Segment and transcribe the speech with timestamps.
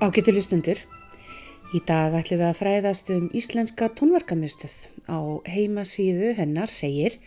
[0.00, 0.78] Ágættu listendur,
[1.76, 4.76] í dag ætlum við að fræðast um íslenska tónverkamiðstöð.
[5.12, 7.18] Á heimasíðu hennar segir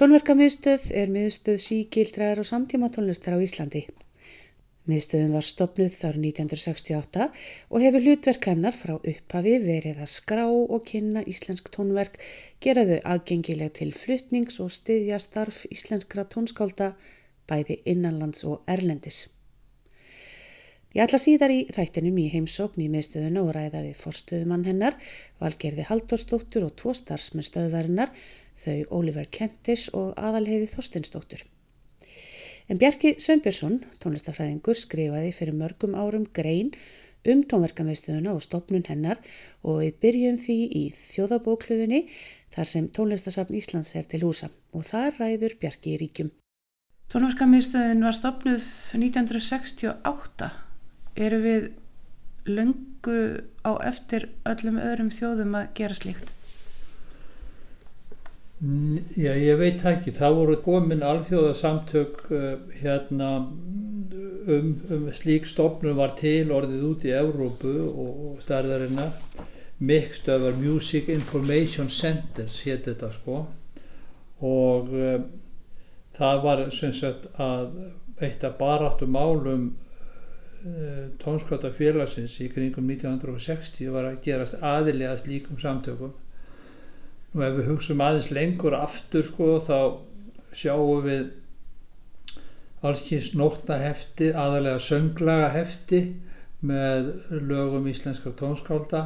[0.00, 3.82] Tónverkamiðstöð er miðstöð síkildrar og samtíma tónlistar á Íslandi.
[4.88, 7.26] Miðstöðun var stopnuð þar 1968
[7.68, 12.16] og hefur hlutverk hennar frá upphafi verið að skrá og kynna íslensk tónverk,
[12.64, 16.94] gera þau aðgengileg til fluttnings og styðja starf íslenskra tónskálda
[17.44, 19.26] bæði innanlands og erlendis.
[20.90, 24.96] Ég ætla síðar í þættinum í heimsókn í miðstöðuna og ræða við forstöðumann hennar,
[25.38, 28.10] Valgerði Halldórsdóttur og tvo starfsmenn stöðvarinnar,
[28.58, 31.44] þau Oliver Kentis og aðalheiði Þorstinsdóttur.
[32.66, 36.72] En Bjarki Sveinbjörnsson, tónlistafræðingur, skrifaði fyrir mörgum árum grein
[37.22, 39.20] um tónverkamiðstöðuna og stopnun hennar
[39.62, 42.00] og við byrjum því í þjóðabókluðinni
[42.50, 46.34] þar sem tónlistasafn Íslands er til húsa og þar ræður Bjarki í ríkjum.
[47.14, 48.66] Tónverkamiðstöðun var stopnuð
[48.98, 50.50] 1968
[51.20, 51.70] eru við
[52.48, 53.20] löngu
[53.66, 56.32] á eftir öllum öðrum þjóðum að gera slíkt?
[59.16, 60.12] Já, ég veit ekki.
[60.12, 62.48] Það voru komin alþjóðasamtök uh,
[62.82, 69.14] hérna um, um slík stopnum var til orðið út í Európu og, og stærðarinnar.
[69.80, 73.46] Mikkstöðar Music Information Centers hétt þetta sko
[74.44, 75.24] og um,
[76.16, 77.78] það var sem sagt að
[78.20, 79.70] eitt af baráttu málum
[80.60, 86.10] Eh, tónskóta félagsins í kringum 1960 var að gerast aðilega slíkum samtökum.
[87.32, 89.78] Og ef við hugsaum aðeins lengur aftur sko þá
[90.52, 91.30] sjáum við
[92.84, 96.02] allskynst nóttahefti aðalega sönglaga hefti
[96.60, 99.04] með lögum íslenskar tónskálda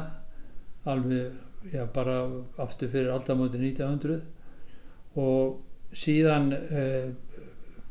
[0.83, 2.17] alveg já bara
[2.59, 4.19] aftur fyrir aldamóti 1900
[5.23, 7.15] og síðan eh,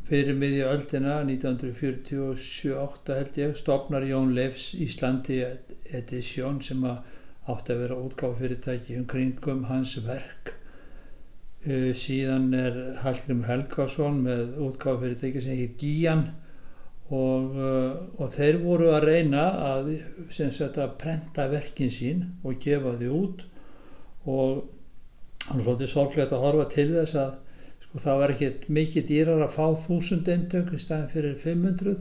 [0.08, 5.40] fyrir miðja öldina 1947-8 held ég stopnar Jón Leifs Íslandi
[5.96, 10.54] Edition sem átti að vera útgáðfyrirtæki um kringum hans verk.
[11.64, 16.26] Uh, síðan er Hallgrim Helgarsson með útgáðfyrirtæki sem heit Gían
[17.08, 19.90] og, uh, og þeir voru að reyna að,
[20.32, 23.46] sagt, að prenta verkin sín og gefa því út.
[24.28, 24.64] Og
[25.48, 27.40] hann er svolítið sorglegt að horfa til þess að
[27.94, 32.00] og það var ekki mikið dýrar að fá þúsund eintök í staðin fyrir 500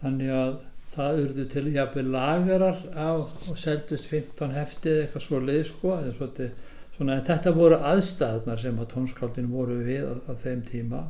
[0.00, 0.54] þannig að
[0.94, 5.96] það urðu til jafnveg lagarar á og seldust 15 heftið eitthvað svo leið sko
[6.94, 11.00] svona, þetta voru aðstæðnar sem að tónskáldin voru við á, á þeim tíma.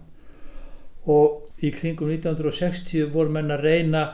[1.05, 4.05] Og í kringum 1960 voru menn að reyna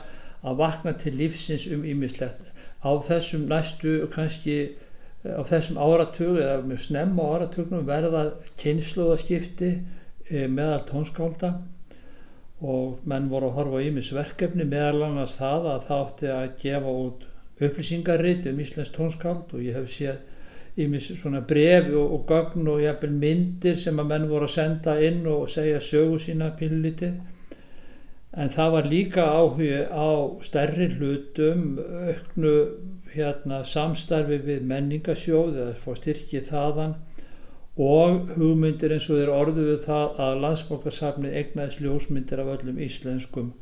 [0.42, 2.50] að vakna til lífsins um ímislegt
[2.82, 4.56] á þessum næstu kannski
[5.22, 8.24] á þessum áratug eða með snemm á áratugnum verða
[8.58, 9.74] kynsluðaskipti
[10.30, 11.52] meðal tónskálda
[12.60, 17.26] og menn voru að horfa ímisverkefni meðal annars það að það átti að gefa út
[17.60, 20.20] upplýsingarrit um Íslands tónskáld og ég hef séð
[20.80, 24.96] ímis svona brefi og, og gögn og jæfnvel myndir sem að menn voru að senda
[25.02, 27.10] inn og segja sögu sína píluliti
[28.30, 30.08] en það var líka áhuga á
[30.46, 32.54] stærri hlutum auknu
[33.10, 36.94] hérna, samstarfi við menningasjóð eða fór styrkið þaðan
[37.80, 43.52] og hugmyndir eins og þeir orðu við það að landsbókarsafni egnaðis ljósmyndir af öllum íslenskum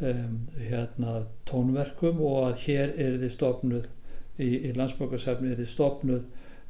[0.00, 3.86] um, hérna, tónverkum og að hér er þið stopnuð
[4.36, 6.26] í, í landsbókarsafni er þið stopnuð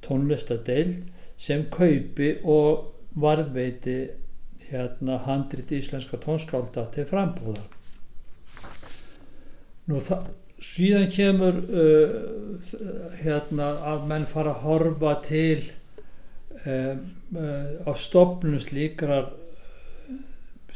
[0.07, 3.97] tónlistadeild sem kaupi og varðveiti
[4.69, 7.67] hérna handrit íslenska tónskálda til frambúðar.
[9.87, 10.31] Nú það
[10.63, 12.15] síðan kemur uh,
[13.21, 15.67] hérna að menn fara að horfa til
[16.65, 19.33] á stopnum slíkrar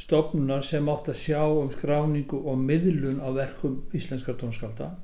[0.00, 4.94] stopnunar sem átt að sjá um skráningu og miðlun á verkum íslenskar tónskálda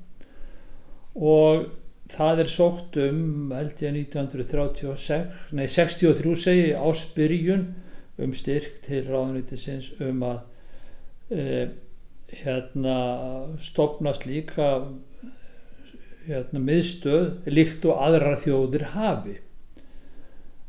[1.17, 1.67] og
[2.11, 7.67] það er sótt um held ég 1936 nei 63 segi áspyrjun
[8.17, 10.39] um styrk til ráðunýttisins um að
[11.29, 11.67] e,
[12.41, 12.97] hérna
[13.61, 14.69] stopnast líka
[16.27, 19.37] hérna miðstöð líkt og aðrar þjóðir hafi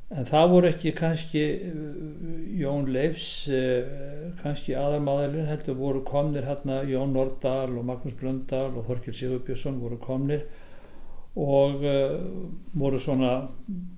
[0.09, 1.81] En það voru ekki kannski uh,
[2.57, 8.87] Jón Leifs, uh, kannski aðarmadalinn heldur voru komnir hérna Jón Nordahl og Magnús Blöndal og
[8.89, 10.47] Þorkil Sigurbjörnsson voru komnir
[11.37, 12.17] og uh,
[12.81, 13.35] voru svona,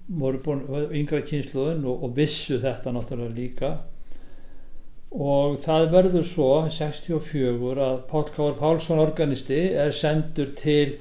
[0.08, 0.64] voru búin
[0.98, 3.70] yngra kynsluðin og, og vissu þetta náttúrulega líka.
[5.10, 10.98] Og það verður svo 64 að Pál Káar Pálsson organisti er sendur til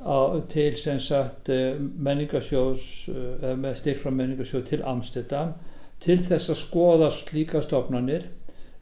[0.00, 5.54] á, til sagt eh, menningarsjós eða með styrk frá menningarsjóð til Amsterdam
[6.00, 8.24] til þess að skoða slíka stofnanir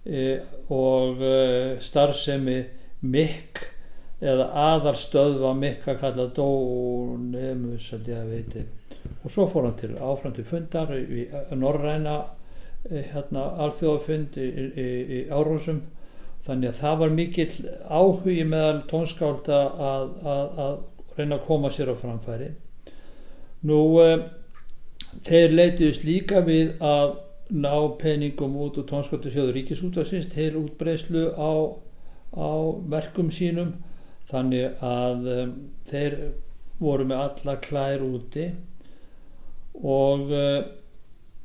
[0.06, 0.38] e,
[0.70, 2.61] og e, starfsemi
[3.03, 3.62] MIK
[4.23, 8.11] eða aðarstöð var mikka kallað Dónemus að
[9.25, 11.26] og svo fór hann til áfram til fundar í
[11.59, 12.19] Norræna
[12.88, 14.88] hérna alþjóðafund í, í,
[15.19, 15.81] í Árósum.
[16.47, 17.55] Þannig að það var mikill
[17.91, 20.76] áhugi meðal tónskálda að, að, að
[21.19, 22.50] reyna að koma sér á framfæri.
[23.69, 24.25] Nú um,
[25.26, 27.19] þeir leitiðist líka við að
[27.49, 31.53] ná peningum út úr tónskáldu sjóður ríkisútvarsins til útbreyslu á,
[32.37, 32.50] á
[32.93, 33.76] verkum sínum.
[34.29, 35.55] Þannig að um,
[35.88, 36.19] þeir
[36.79, 38.50] voru með alla klær úti
[39.79, 40.61] og uh,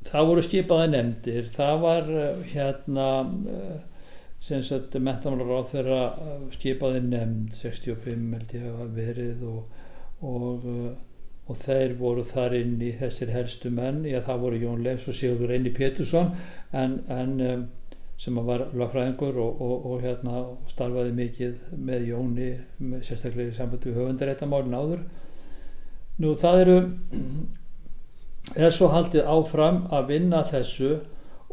[0.07, 1.49] það voru skipaði nefndir.
[1.53, 3.79] Það var uh, hérna uh,
[4.43, 5.99] sem sagt mentamálar á þeirra
[6.51, 9.77] skipaði nefnd 65 held ég að verið og,
[10.19, 10.65] og,
[11.47, 14.01] og þeir voru þar inn í þessir helstu menn.
[14.03, 16.33] Já það voru Jón Leifs og Sigur Reyni Pétursson
[16.75, 17.65] en, en um,
[18.19, 22.51] sem var lagfræðingur og, og hérna starfaði mikið með Jóni
[22.83, 25.03] með sérstaklega í sambandi við höfundaréttamálin áður.
[26.19, 26.79] Nú það eru
[28.67, 30.97] er svo haldið áfram að vinna þessu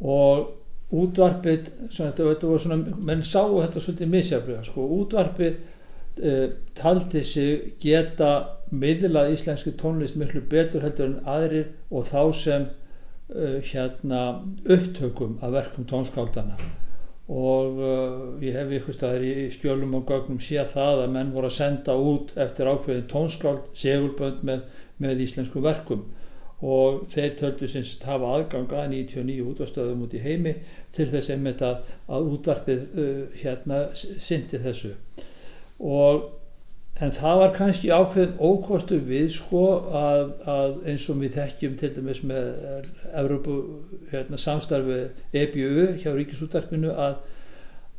[0.00, 0.56] og
[0.90, 5.54] útvarpið þetta var svona, menn sáu þetta svolítið misjaflega, sko, útvarpið
[6.26, 6.48] eh,
[6.78, 8.32] taldi sig geta
[8.70, 14.22] miðlað íslenski tónlist miklu betur heldur en aðrir og þá sem eh, hérna
[14.66, 16.58] upptökum af verkum tónskáldana.
[17.30, 21.46] Og uh, ég hef ykkur staðir í skjölum og gögnum séð það að menn voru
[21.46, 24.64] að senda út eftir ákveðin tónskáld segulbönd með,
[24.98, 26.08] með íslensku verkum
[26.60, 30.58] og þeir töldu sinns hafa aðgang að 99 útvarstöðum út í heimi
[30.92, 34.92] til þess einmitt að, að útvarpið uh, hérna syndi þessu.
[35.80, 36.28] Og
[37.00, 39.64] en það var kannski ákveðin ókostu við sko
[39.96, 42.48] að, að eins og við þekkjum til dæmis með
[43.16, 43.58] Európu
[44.10, 45.02] hérna, samstarfi
[45.32, 47.22] EBU hjá Ríkisúttarpinu að,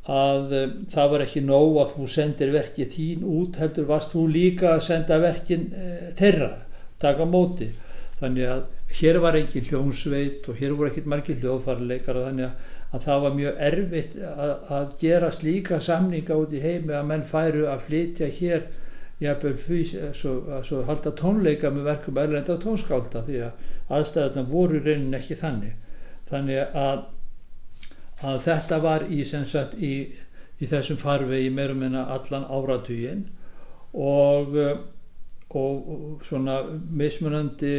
[0.06, 4.28] að um, það var ekki nóg að þú sendir verkið þín út heldur varst þú
[4.36, 6.52] líka að senda verkin e, þeirra,
[7.02, 7.72] taka móti
[8.22, 8.62] þannig að
[9.00, 13.36] hér var ekki hljómsveit og hér voru ekki margir hljóðfarleikar þannig að, að það var
[13.40, 18.30] mjög erfitt að, að gera slíka samninga út í heimi að menn færu að flytja
[18.38, 18.68] hér
[19.22, 20.36] jafnveg svo,
[20.66, 25.76] svo halda tónleika með verkum erlenda tónskálda því að aðstæðan voru reynin ekki þannig.
[26.32, 27.04] Þannig að,
[28.24, 29.94] að þetta var í, sagt, í,
[30.58, 33.28] í þessum farvegi meirum en allan áratugin
[33.94, 34.58] og
[35.60, 36.62] og svona
[36.96, 37.76] mismunandi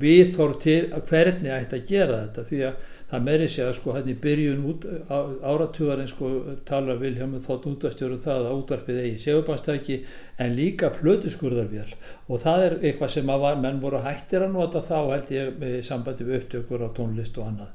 [0.00, 4.12] viðþór til hvernig ætti að gera þetta því að það meiri sé að sko hérna
[4.12, 6.30] í byrjun út, áratugarinn sko
[6.68, 9.96] tala Viljámi þótt útastjóru um það að útvarpið eigi segubannstæki
[10.44, 11.94] en líka plötuskurðarvél.
[12.28, 15.56] Og það er eitthvað sem að var, menn voru hættir að nota þá held ég
[15.62, 17.72] með sambandi við upptökur á tónlist og annað.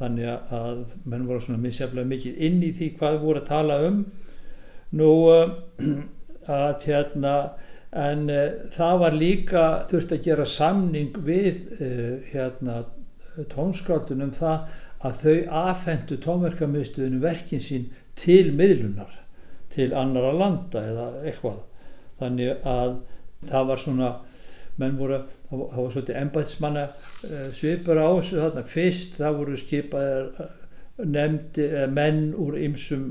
[0.00, 4.00] Þannig að menn voru svona misjaflega mikið inn í því hvað voru að tala um.
[4.96, 5.12] Nú
[6.62, 7.34] að hérna
[7.92, 12.84] en uh, það var líka þurft að gera samning við uh, hérna,
[13.52, 14.70] tónskáldunum það
[15.02, 15.36] að þau
[15.66, 19.18] afhendu tónverkamiðstöðinu verkin sín til miðlunar
[19.72, 21.62] til annara landa eða eitthvað.
[22.20, 22.98] Þannig að
[23.50, 24.10] það var svona
[24.80, 25.18] menn voru,
[25.50, 28.66] það var svolítið embætsmanna uh, svipur á þessu þarna.
[28.72, 30.52] Fyrst það voru skipaðir
[31.02, 33.04] nefndi, menn úr ymsum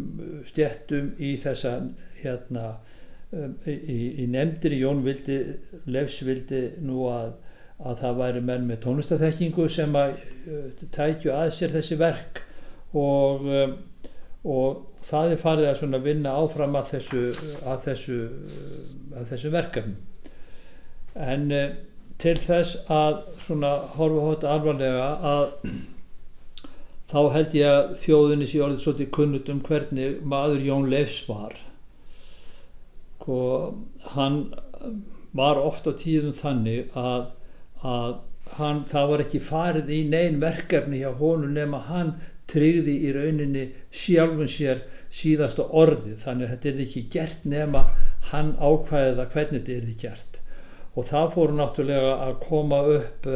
[0.48, 1.78] stjettum í þessa
[2.22, 2.80] hérna
[3.32, 5.38] Um, í, í nefndinni Jón vildi,
[5.88, 7.30] Lefs vildi nú að,
[7.80, 10.18] að það væri menn með tónlistathekkingu sem að
[10.52, 12.42] uh, tækju að sér þessi verk.
[12.92, 13.78] Og, um,
[14.44, 17.24] og það er farið að vinna áfram að þessu,
[17.64, 18.20] að þessu,
[19.16, 19.96] að þessu verkefni.
[21.16, 21.66] En uh,
[22.20, 23.24] til þess að
[23.96, 25.74] horfa hóta alvarlega að
[27.12, 31.56] þá held ég að þjóðinni sé orðið svolítið kunnut um hvernig maður Jón Lefs var
[33.22, 33.38] sko
[34.16, 34.42] hann
[35.38, 37.28] var ofta tíðum þannig að,
[37.86, 38.16] að
[38.58, 42.16] hann, það var ekki farið í neyn verkefni hjá honum nema hann
[42.52, 44.82] tryggði í rauninni sjálfum sér
[45.14, 47.86] síðasta orði þannig að þetta er ekki gert nema
[48.32, 50.42] hann ákvæðið að hvernig þetta er gert.
[50.92, 53.30] Og það fóru náttúrulega að koma upp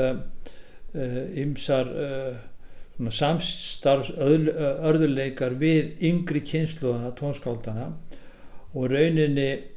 [1.46, 7.94] ymsar uh, uh, uh, samstarfs örðuleikar við yngri kynsluðana tónskáldana.
[8.76, 9.75] Og rauninni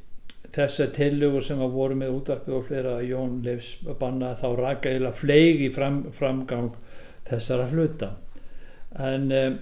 [0.55, 4.93] þessar tillögur sem að voru með útarpi og fleira að Jón Leifs banna þá raka
[4.95, 6.71] eða fleigi fram, framgang
[7.29, 8.13] þessara hluta.
[8.97, 9.59] En um,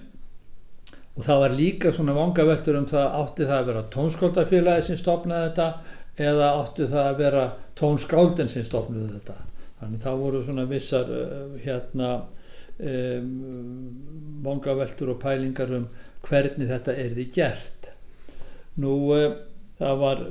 [1.18, 5.48] og það var líka svona vangaveltur um það átti það að vera tónskóldafélagi sem stopnaði
[5.48, 5.68] þetta
[6.28, 7.44] eða átti það að vera
[7.78, 9.34] tónskáldin sem stopnaði þetta.
[9.80, 12.12] Þannig það voru svona vissar uh, hérna
[12.78, 13.32] um,
[14.46, 15.88] vangaveltur og pælingar um
[16.26, 17.90] hvernig þetta erði gert.
[18.78, 19.26] Nú uh,
[19.78, 20.24] það var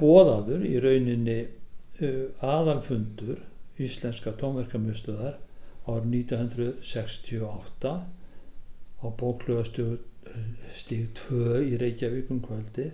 [0.00, 3.44] bóðaður í rauninni uh, aðalfundur
[3.78, 5.36] Íslenska tónverkamjöstuðar
[5.88, 7.92] árið 1968
[8.98, 10.00] á bóklöðastíð
[11.20, 12.90] 2 í Reykjavíkum kvöldi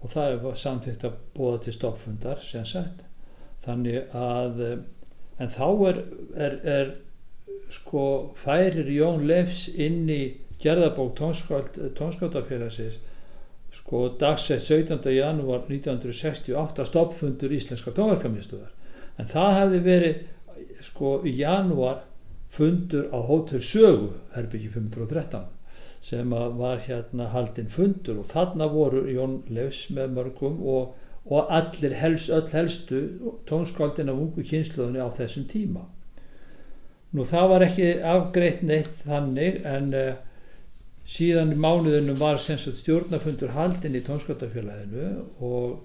[0.00, 3.02] og það var samþýtt að bóða til stoppfundar sem sagt.
[3.60, 4.62] Þannig að
[5.40, 6.00] en þá er,
[6.46, 6.92] er, er
[7.72, 8.04] sko
[8.40, 10.22] færir Jón Leifs inn í
[10.60, 12.98] gerðabók tónskáltafélagsins
[13.74, 15.10] sko dagsett 17.
[15.14, 18.72] janúar 1968 stoppfundur Íslenska tónverkamistuðar
[19.18, 22.02] en það hefði verið sko í janúar
[22.50, 25.46] fundur á Hotel Sögu herbyggi 513
[26.00, 30.96] sem var hérna haldinn fundur og þarna voru Jón Leifs með mörgum og,
[31.28, 33.02] og allir helst, öll helstu
[33.48, 35.86] tónskáldin af ungu kynsluðunni á þessum tíma
[37.14, 40.10] nú það var ekki afgreitt neitt þannig en uh,
[41.10, 45.08] síðan mánuðinu var stjórnafundur haldinn í tónskáldafélaginu
[45.42, 45.80] og,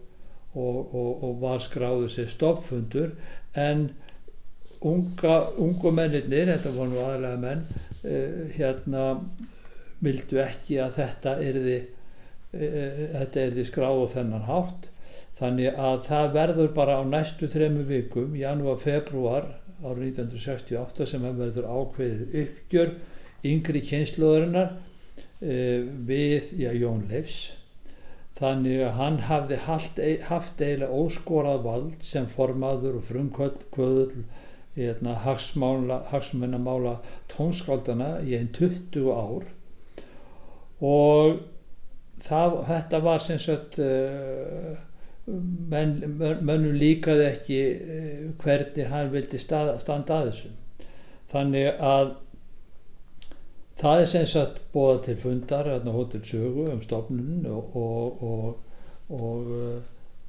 [0.53, 3.15] og, og var skráðu sér stoppfundur
[3.57, 3.87] en
[4.85, 7.65] unga, ungu mennir, þetta voru nú aðlega menn,
[8.05, 9.07] uh, hérna
[10.05, 11.77] vildu ekki að þetta erði,
[12.53, 14.89] uh, þetta erði skráð á þennan hátt.
[15.35, 21.65] Þannig að það verður bara á næstu þremu vikum, janúar, februar árið 1968 sem verður
[21.67, 22.93] ákveðið uppgjör
[23.45, 24.94] yngri kynsluðarinnar uh,
[25.39, 27.53] við já, Jón Leifs.
[28.35, 34.25] Þannig að hann hafði haft, haft eiginlega óskorað vald sem formaður og frumkvöðul
[34.75, 36.97] hérna, hagsmennamála
[37.31, 39.45] tónskáldana í einn 20 ár
[40.83, 41.37] og
[42.25, 44.75] það, þetta var sem sagt uh,
[45.71, 50.59] menn, mönnum líkaði ekki uh, hvernig hann vildi stað, standa að þessum
[51.31, 52.11] þannig að
[53.79, 58.57] það er sem sagt bóða til fundar hérna hóttil sögu um stofnun og, og, og,
[59.09, 59.79] og uh,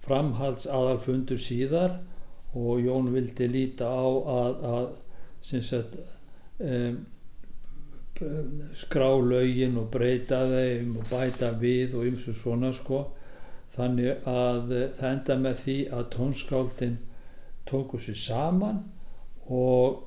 [0.07, 1.99] framhalds aðalfundur síðar
[2.57, 5.99] og Jón vildi líta á að, að sagt,
[6.59, 7.05] um,
[8.75, 13.03] skrá lögin og breyta þeim og bæta við og ymsu svona sko.
[13.77, 16.95] Þannig að það enda með því að tónskáldin
[17.69, 18.79] tóku sér saman
[19.53, 20.07] og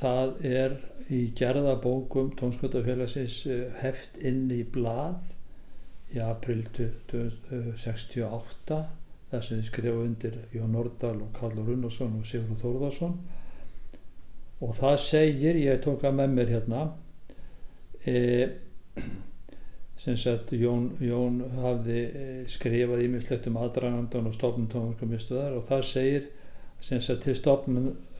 [0.00, 0.76] það er
[1.12, 5.18] í gerðabókum tónskaldafélagsins eh, heft inn í blað
[6.14, 8.80] í april 1968
[9.30, 13.14] það sem þið skrifa undir Jón Nordal og Karl Runnarsson og Sigur Þórðarsson
[14.60, 16.80] og það segir, ég tók að með mér hérna
[18.04, 18.16] e,
[20.00, 22.00] sem sagt Jón, Jón hafði
[22.50, 26.24] skrifað ímiðslegt um aðdragandan og stofnum tónverkamistuðar og það segir
[26.84, 27.36] sem sagt til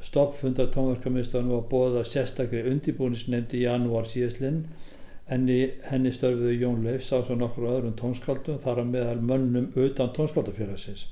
[0.04, 4.64] stoppfundar tónverkamistuðan var bóða sérstaklega undibúnisnefndi í janúar síðastlinn
[5.30, 10.11] Henni, henni störfiðu Jón Leifs á svo nokkur öðrum tónskaldum þar að meðal mönnum utan
[10.16, 11.04] tónskaldafélagsins.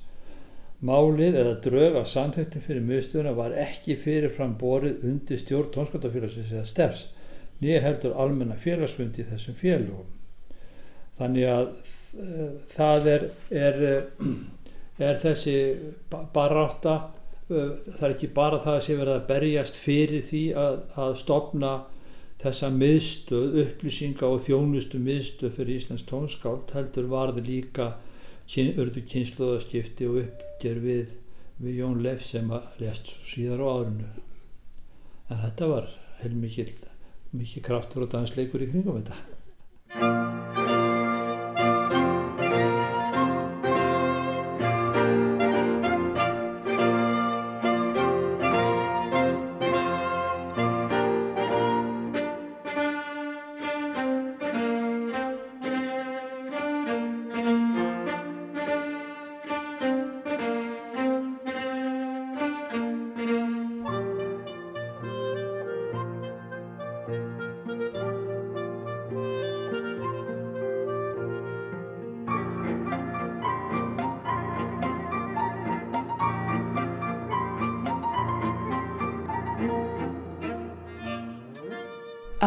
[0.83, 6.67] Málið eða drög að samþektum fyrir miðstöðuna var ekki fyrirfram borið undir stjórn tónskaldafélagsins eða
[6.67, 7.05] stefs,
[7.63, 10.11] nýja heldur almenna félagsfundi í þessum félagum.
[11.19, 13.81] Þannig að uh, það er, er,
[15.13, 15.57] er þessi
[16.11, 16.97] baráta,
[17.49, 21.73] það er ekki bara það að sé verið að berjast fyrir því að, að stopna
[22.39, 27.89] þessa miðstöð, upplýsinga og þjónustu miðstöð fyrir Íslands tónskált heldur varði líka
[28.55, 31.17] örðu kynsluðaskipti og uppger við,
[31.61, 34.13] við Jón Leff sem að lest síðar á árinu.
[35.29, 35.91] En þetta var
[36.23, 36.73] heilmikið
[37.37, 40.68] mikið kraftur og dansleikur í kringum þetta.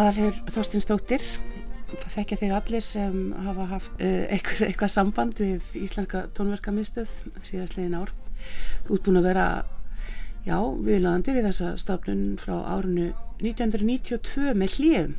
[0.01, 1.24] Aðalhefur Þorstinsdóttir,
[1.91, 7.12] það þekkja þig allir sem hafa haft uh, eitthvað, eitthvað samband við Íslenska tónverkamiðstöð
[7.46, 8.13] síðastlegin ár.
[8.88, 9.43] Þú ert búin að vera,
[10.48, 13.12] já, viðlaðandi við þessa stofnun frá árinu
[13.43, 15.13] 1992 með hljöfum.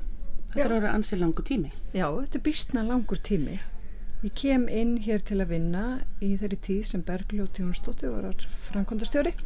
[0.49, 1.71] Þetta er árið ansið langur tími.
[1.95, 3.61] Já, þetta er býstna langur tími.
[4.23, 5.85] Ég kem inn hér til að vinna
[6.19, 9.37] í þeirri tíð sem Bergljótt Jónsdóttir var framkvæmdastjóri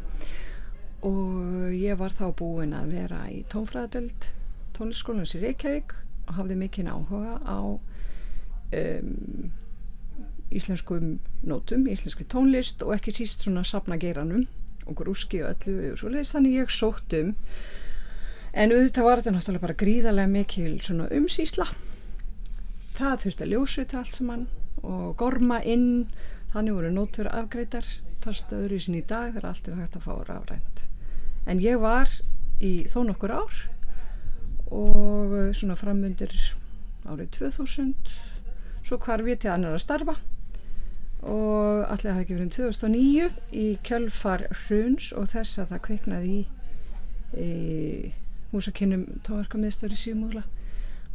[1.05, 4.31] og ég var þá búin að vera í tónfræðadöld
[4.77, 5.95] tónlisskólans í Reykjavík
[6.27, 9.49] og hafði mikinn áhuga á um,
[10.53, 14.45] íslenskum nótum, íslenski tónlist og ekki síst svona sapnageiranum
[14.87, 17.33] og grúski og öllu og svo leiðist þannig ég sótt um
[18.57, 21.67] en auðvitað var þetta náttúrulega bara gríðarlega mikil svona umsýsla.
[22.97, 24.45] Það þurfti að ljósrita allt saman
[24.81, 26.07] og gorma inn.
[26.53, 27.85] Þannig voru nótur afgreitar
[28.23, 30.85] það stöður í sin í dag þegar allt er hægt að fá rafrænt.
[31.45, 32.09] En ég var
[32.63, 33.59] í þó nokkur ár
[34.73, 36.33] og svona framundir
[37.07, 37.93] árið 2000
[38.87, 40.17] svo hvarf ég til annar að starfa
[41.27, 46.41] og allir hafa ekki verið 2009 í kjölfar hruns og þess að það kveiknaði í,
[47.41, 47.51] í
[48.51, 50.45] húsakinnum tónverkamiðstöri síðmúla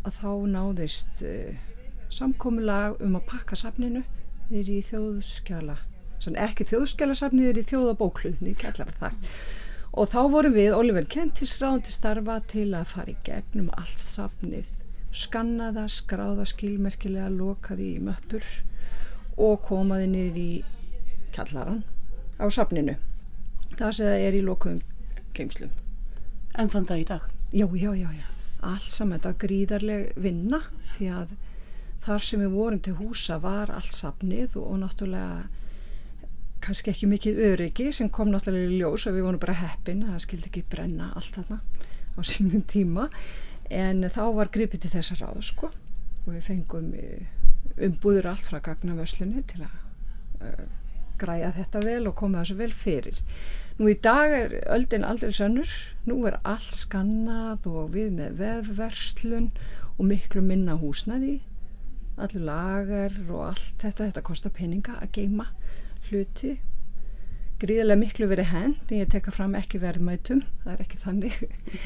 [0.02, 1.54] að þá náðist uh,
[2.12, 4.02] samkomiðlag um að pakka safninu
[4.50, 5.78] þeir í þjóðskjala
[6.38, 9.14] ekki þjóðskjala safnið þeir í þjóðabókluðni þar
[9.92, 14.78] og þá vorum við Oliver Kentis ráðandi starfa til að fara í gegnum allt safnið
[15.12, 18.46] skannaða, skráða skilmerkilega lokaði í möppur
[19.36, 20.50] og komaði niður í
[21.36, 21.82] kjallaran
[22.40, 22.96] á safninu
[23.76, 24.82] það sem það er í lokuðum
[25.36, 25.78] geimslum
[26.60, 27.22] En þann dag í dag?
[27.52, 28.26] Já, já, já, já.
[28.60, 30.58] allt saman þetta gríðarleg vinna
[30.92, 31.30] því að
[32.04, 35.61] þar sem við vorum til húsa var allt safnið og, og náttúrulega
[36.62, 40.14] kannski ekki mikið öryggi sem kom náttúrulega í ljós og við vorum bara heppin að
[40.14, 41.58] það skildi ekki brenna allt þarna
[42.14, 43.08] á sínum tíma.
[43.72, 45.72] En þá var gripið til þessa ráð sko.
[46.22, 47.26] Og við fengum eh,
[47.82, 49.76] umbúður allt frá gagnavöslunni til að
[50.46, 50.64] uh,
[51.18, 53.22] græja þetta vel og koma þessu vel fyrir.
[53.78, 55.70] Nú í dag er öldin aldrei sönnur,
[56.06, 59.48] nú er allt skannað og við með vefverslun
[59.96, 61.40] og miklu minna húsnaði,
[62.20, 65.48] allir lagar og allt þetta, þetta kostar peninga að geima
[66.12, 66.58] hluti.
[67.62, 71.36] Gríðilega miklu verið hend, en ég tekka fram ekki verðmætum, það er ekki þannig,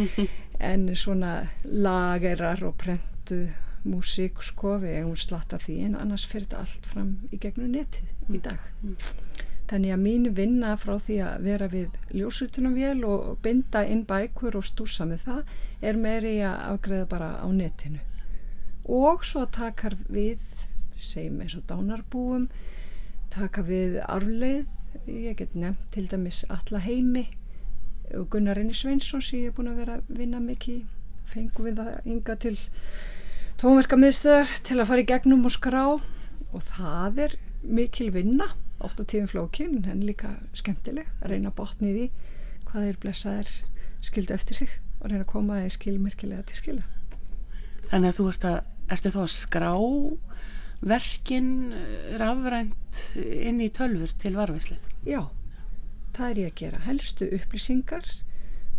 [0.70, 1.32] en svona
[1.64, 3.42] lagerar og prentu
[3.86, 8.08] músík sko, við hefum slatta því en annars fyrir þetta allt fram í gegnum netið
[8.08, 8.34] mm.
[8.34, 8.64] í dag.
[8.82, 8.96] Mm.
[9.66, 14.58] Þannig að mín vinna frá því að vera við ljósutunum vel og binda inn bækur
[14.60, 18.00] og stúsa með það er meiri að afgreða bara á netinu.
[18.86, 20.42] Og svo takar við,
[20.94, 22.46] segjum eins og dánarbúum,
[23.36, 24.66] taka við arfleið,
[25.06, 27.26] ég get nefnt til dæmis alla heimi
[28.14, 30.84] og Gunnar Einni Sveinsson sem ég er búin að vera að vinna mikið,
[31.28, 32.54] fengum við það ynga til
[33.60, 35.84] tónverkamiðstöðar til að fara í gegnum og skrá.
[36.54, 38.52] Og það er mikil vinna
[38.84, 42.06] ofta tíðum flókin en líka skemmtileg að reyna að botni því
[42.68, 43.52] hvað er blessaðir
[44.04, 46.86] skildu eftir sig og reyna að koma í skilmerkilega til skila.
[47.90, 48.58] Þannig að þú ert að,
[48.94, 49.72] ertu þú að skrá
[50.84, 51.72] verkin
[52.20, 54.76] rafrænt inn í tölfur til varvæslu?
[55.06, 55.28] Já,
[56.16, 58.08] það er ég að gera helstu upplýsingar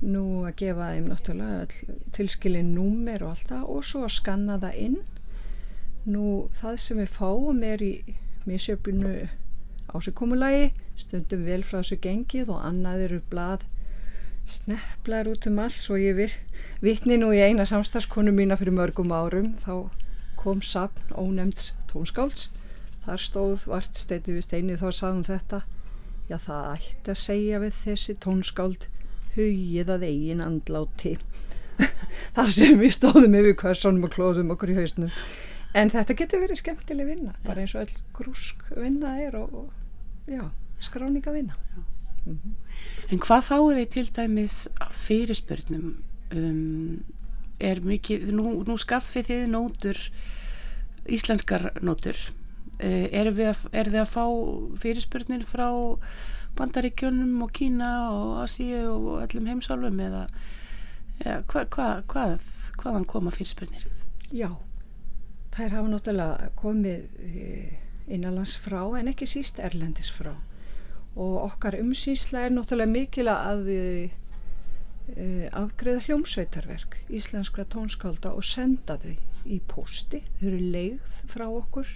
[0.06, 4.82] nú að gefa þeim náttúrulega tilskilin númer og allt það og svo að skanna það
[4.86, 4.98] inn
[6.08, 6.26] nú
[6.58, 7.94] það sem við fáum er í
[8.48, 9.16] misjöfunu
[9.92, 13.66] ásökkumulagi stundum vel frá þessu gengið og annað eru blad
[14.48, 16.38] snepplar út um alls og ég
[16.84, 19.90] vittni nú í eina samstagskonu mína fyrir mörgum árum þá
[20.48, 22.46] kom sapn ónemnds tónskálds
[23.04, 25.64] þar stóð vart steiti við steini þá sagðum þetta.
[26.28, 28.86] Já það ætti að segja við þessi tónskáld
[29.36, 31.14] hugið að eigin andláti.
[32.36, 35.12] Þar sem við stóðum yfir hversonum og klóðum okkur í hausnum.
[35.78, 40.32] En þetta getur verið skemmtileg vinna bara eins og all grúsk vinna er og, og
[40.32, 40.48] já,
[40.84, 41.56] skráninga vinna
[42.26, 42.56] mm -hmm.
[43.12, 45.96] En hvað fáið þið til dæmis fyrirspörnum
[46.32, 47.04] um,
[47.60, 49.98] er mikið nú, nú skaffið þið nótur
[51.08, 52.18] íslenskar nótur.
[52.78, 54.26] Eh, er, að, er þið að fá
[54.84, 55.68] fyrirspörnir frá
[56.58, 60.28] Bandaríkjónum og Kína og Asíu og öllum heimsálfum eða,
[61.24, 62.48] eða hva, hva, hvað,
[62.82, 63.88] hvaðan koma fyrirspurnir?
[64.30, 64.52] Já,
[65.56, 70.36] þær hafa náttúrulega komið eh, innanlands frá en ekki síst erlendis frá.
[71.18, 79.16] Og okkar umsýsla er náttúrulega mikil að uh, afgreða hljómsveitarverk íslenskra tónskálda og senda þau
[79.48, 81.90] í posti, þau eru leigð frá okkur.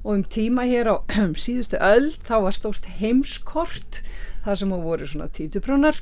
[0.00, 0.96] Og um tíma hér á
[1.44, 4.00] síðustu öll þá var stórt heimskort
[4.46, 6.00] þar sem á voru svona títuprónar.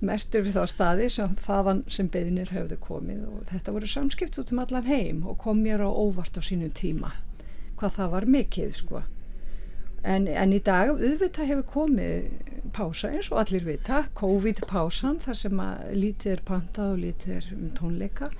[0.00, 3.24] Mertir við þá staði sem þaðan sem beðinir höfðu komið.
[3.28, 6.72] Og þetta voru samskipt út um allan heim og kom mér á óvart á sínum
[6.74, 7.12] tíma
[7.80, 9.02] hvað það var mikið sko.
[10.00, 15.60] En, en í dag auðvitað hefur komið pása eins og allir vita COVID-pásan þar sem
[15.60, 18.30] að lítið er pantað og lítið er um tónleika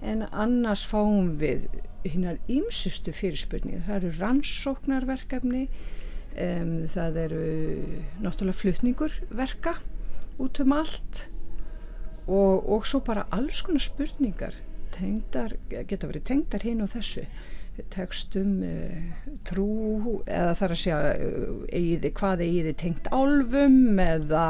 [0.00, 1.66] en annars fáum við
[2.06, 7.44] hinnar ímsustu fyrirspurning það eru rannsóknarverkefni um, það eru
[8.24, 9.76] náttúrulega flutningur verka
[10.40, 11.26] út um allt
[12.30, 14.56] og, og svo bara alls konar spurningar
[14.94, 17.24] tengdar, geta verið tengdar hinn og þessu.
[17.90, 24.46] Tekstum uh, trú eða þar að segja uh, eigiði, hvað eigiði tengt álfum eða,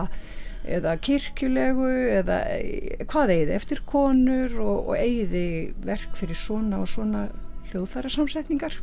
[0.70, 5.44] eða kirkjulegu eða eh, hvað eigiði eftir konur og, og eigiði
[5.84, 7.26] verk fyrir svona og svona
[7.70, 8.80] hljóðfæra samsetningar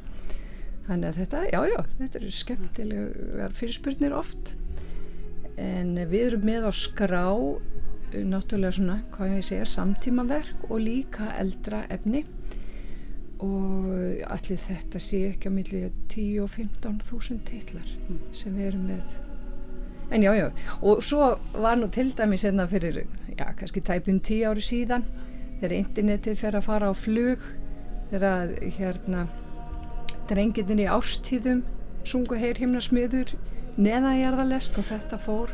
[0.88, 4.54] þannig að þetta, já já, þetta eru skemmtilega fyrirspurnir oft.
[5.60, 7.26] En við erum með á skrá
[8.08, 12.24] náttúrulega svona, hvað ég segja, samtímaverk og líka eldra efni.
[13.44, 13.90] Og
[14.32, 18.22] allir þetta sé ekki á milli 10 og 15 þúsund teitlar mm.
[18.34, 19.27] sem við erum með
[20.12, 23.06] en já, já, og svo var nú til dæmis hérna fyrir,
[23.38, 25.04] já, kannski tæpum 10 ári síðan
[25.60, 27.44] þegar internetið fer að fara á flug
[28.12, 29.28] þegar hérna
[30.30, 31.64] drengitin í ástíðum
[32.08, 33.36] sungu heyr himnasmiður
[33.78, 35.54] neðanjarðalest og þetta fór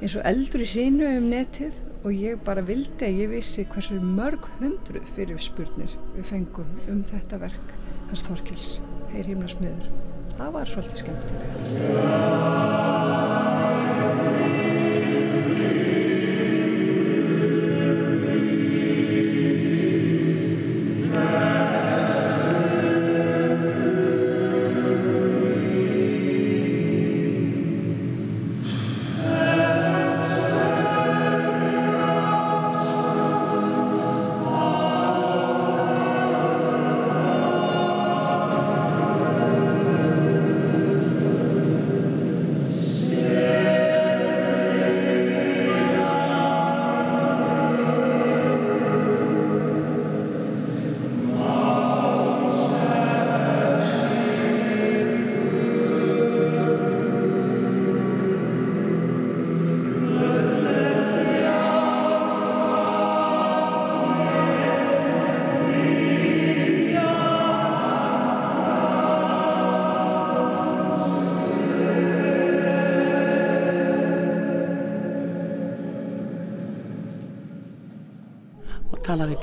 [0.00, 3.96] eins og eldur í sínu um netið og ég bara vildi að ég vissi hversu
[4.02, 7.76] mörg hundru fyrir spurnir við fengum um þetta verk
[8.10, 8.76] hans Þorkils,
[9.14, 9.88] heyr himnasmiður
[10.36, 12.73] það var svolítið skemmtilegt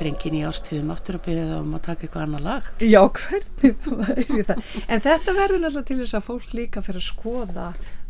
[0.01, 2.69] drengin í ástíðum aftur að byggja það um að taka eitthvað annar lag.
[2.81, 4.61] Já, hvernig væri það?
[4.87, 7.67] En þetta verður náttúrulega til þess að fólk líka fyrir að skoða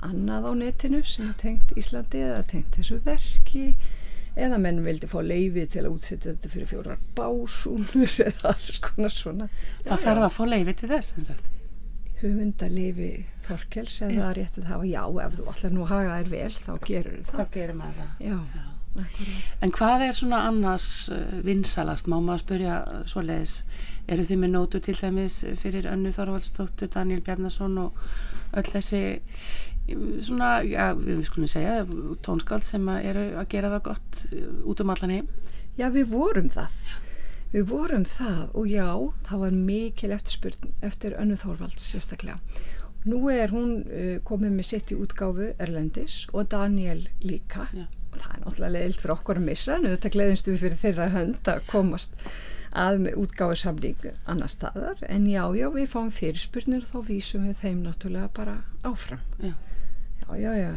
[0.07, 3.65] annað á netinu sem er tengt Íslandi eða tengt þessu verki
[4.39, 9.15] eða menn vildi fá leiði til að útsetja þetta fyrir fjórar básúnur eða alls konar
[9.15, 9.49] svona.
[9.87, 11.33] Það þarf að fá leiði til þess
[12.21, 13.13] Hufundalifi
[13.47, 14.85] Þorkels eða það rétt að hafa.
[14.85, 17.47] Já, ef þú allar nú haga þér vel þá gerur það
[19.61, 23.61] En hvað er svona annars eh, vinsalast, má maður spyrja eh, svo leiðis,
[24.11, 28.01] eru þið með nótu til þeimis fyrir Önnu Þorvaldsdóttur, Daniel Bjarnason og
[28.57, 31.85] öll þessi eh, svona, já, við skulum segja,
[32.25, 34.25] tónskáld sem eru að gera það gott
[34.73, 35.31] út um allan heim?
[35.79, 36.75] Já, við vorum það.
[37.51, 38.89] Við vorum það og já,
[39.27, 42.39] það var mikil eftirspurn eftir Önnu Þorvalds sérstaklega.
[43.07, 43.81] Nú er hún
[44.27, 47.65] komið með sitt í útgáfu Erlendis og Daniel líka.
[47.73, 51.07] Já það er náttúrulega leiðilt fyrir okkur að missa en auðvitað gleðinstu við fyrir þeirra
[51.15, 52.15] hönd að komast
[52.71, 55.01] að með útgáðu samling annar staðar.
[55.11, 59.21] En já, já, við fáum fyrirspurnir og þá vísum við þeim náttúrulega bara áfram.
[59.43, 59.53] Já,
[60.23, 60.73] já, já, já.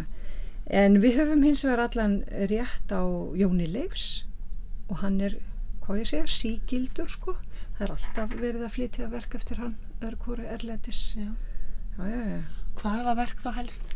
[0.83, 2.21] en við höfum hins vegar allan
[2.51, 3.03] rétt á
[3.39, 4.25] Jóni Leifs
[4.91, 5.39] og hann er,
[5.85, 7.37] hvað ég segja, sígildur sko,
[7.79, 11.05] það er alltaf verið að flytja verk eftir hann, öðru hverju erlendis.
[11.17, 11.31] Já,
[11.99, 12.41] já, já, já.
[12.81, 13.94] Hvaða verk þá helst?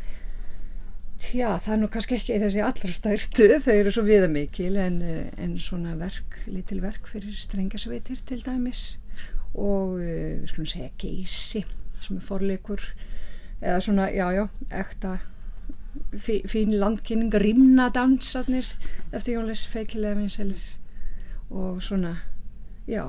[1.18, 5.30] Tja, það er nú kannski ekki þessi allra stærstu, þau eru svo viðamikil en, eh,
[5.42, 9.00] en svona verk, lítil verk fyrir strengasveitir til dæmis
[9.58, 11.64] og eh, við skulum segja geysi
[12.04, 12.84] sem er forleikur
[13.58, 15.16] eða svona, já, já, ekta
[16.22, 18.70] fín landkynning rimnadansarnir
[19.10, 20.68] eftir Jónleis feikilega vinselir
[21.50, 22.14] og svona,
[22.86, 23.08] já,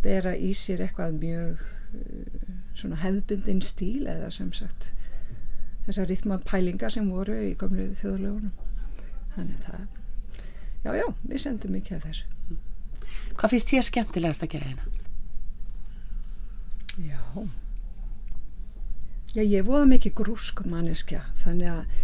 [0.00, 1.60] bera í sér eitthvað mjög
[2.00, 4.94] eh, svona hefðbundin stíl eða sem sagt
[5.86, 8.52] þessar rithmapælingar sem voru í gamlu þjóðlögunum
[9.34, 9.84] þannig að það
[10.84, 12.56] já já, við sendum mikið af þessu.
[13.34, 14.84] Hvað finnst þér skemmtilegast að gera hérna?
[17.04, 17.20] Já.
[19.34, 22.02] Já, ég voða mikið grúsk manneskja þannig að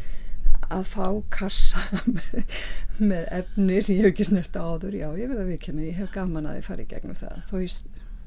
[0.70, 1.80] að fá kassa
[2.14, 2.58] með,
[3.02, 6.12] með efni sem ég hef ekki snert áður já, ég veið að vikina, ég hef
[6.14, 7.40] gaman að fara í gegnum það.
[7.48, 7.78] Þó ég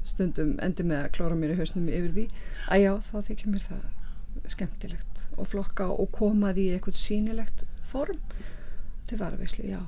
[0.04, 2.26] stundum endi með að klóra mér í hausnum yfir því.
[2.68, 3.86] Að já, þá þykir mér það
[4.50, 8.20] skemmtilegt og flokka og koma því í eitthvað sínilegt form
[9.08, 9.80] til varðvislu, já.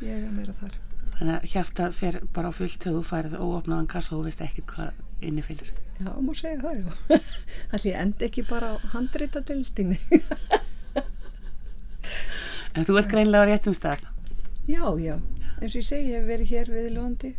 [0.00, 0.78] Ég er meira þar.
[1.18, 4.70] Þannig að hjarta fer bara á fullt þegar þú færið óopnaðan kassa og veist ekkit
[4.72, 5.68] hvað inni fylgur
[6.00, 7.20] Já, má segja það, já.
[7.74, 9.98] Þannig endi ekki bara á handrita dildinni
[12.70, 14.06] En þú ert greinlega á réttum stað.
[14.70, 15.16] Já, já,
[15.58, 17.34] eins og ég segi ég hef verið hér við Lóndi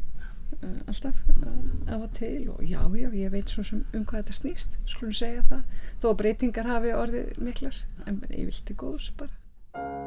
[0.87, 1.47] alltaf uh,
[1.87, 5.13] af og til og já, já, ég veit svo sem um hvað þetta snýst, skulum
[5.13, 5.63] segja það.
[6.01, 10.00] Þó að breytingar hafi orðið miklar en ég vilti góðs bara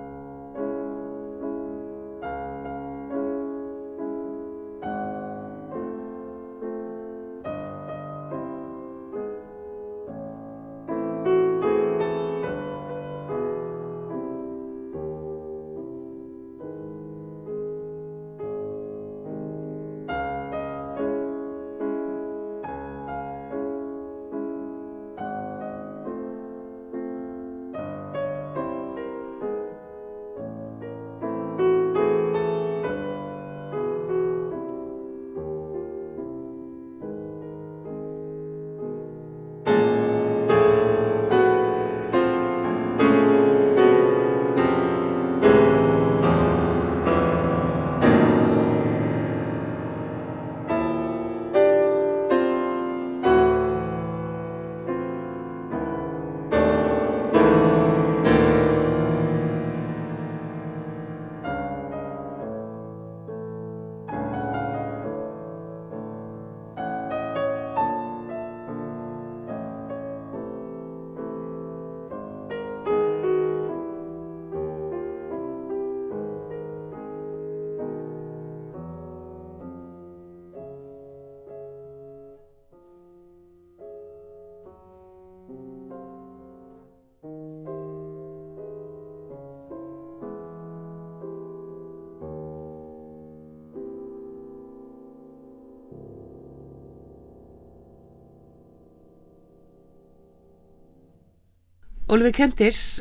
[102.04, 103.00] Ólfi Kendis,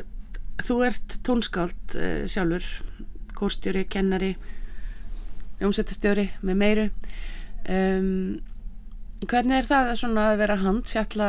[0.64, 2.64] þú ert tónskáld uh, sjálfur,
[3.36, 4.30] kórstjóri, kennari,
[5.60, 6.86] jómsettastjóri með meiru.
[7.68, 8.40] Um,
[9.28, 11.28] hvernig er það að vera handfjalla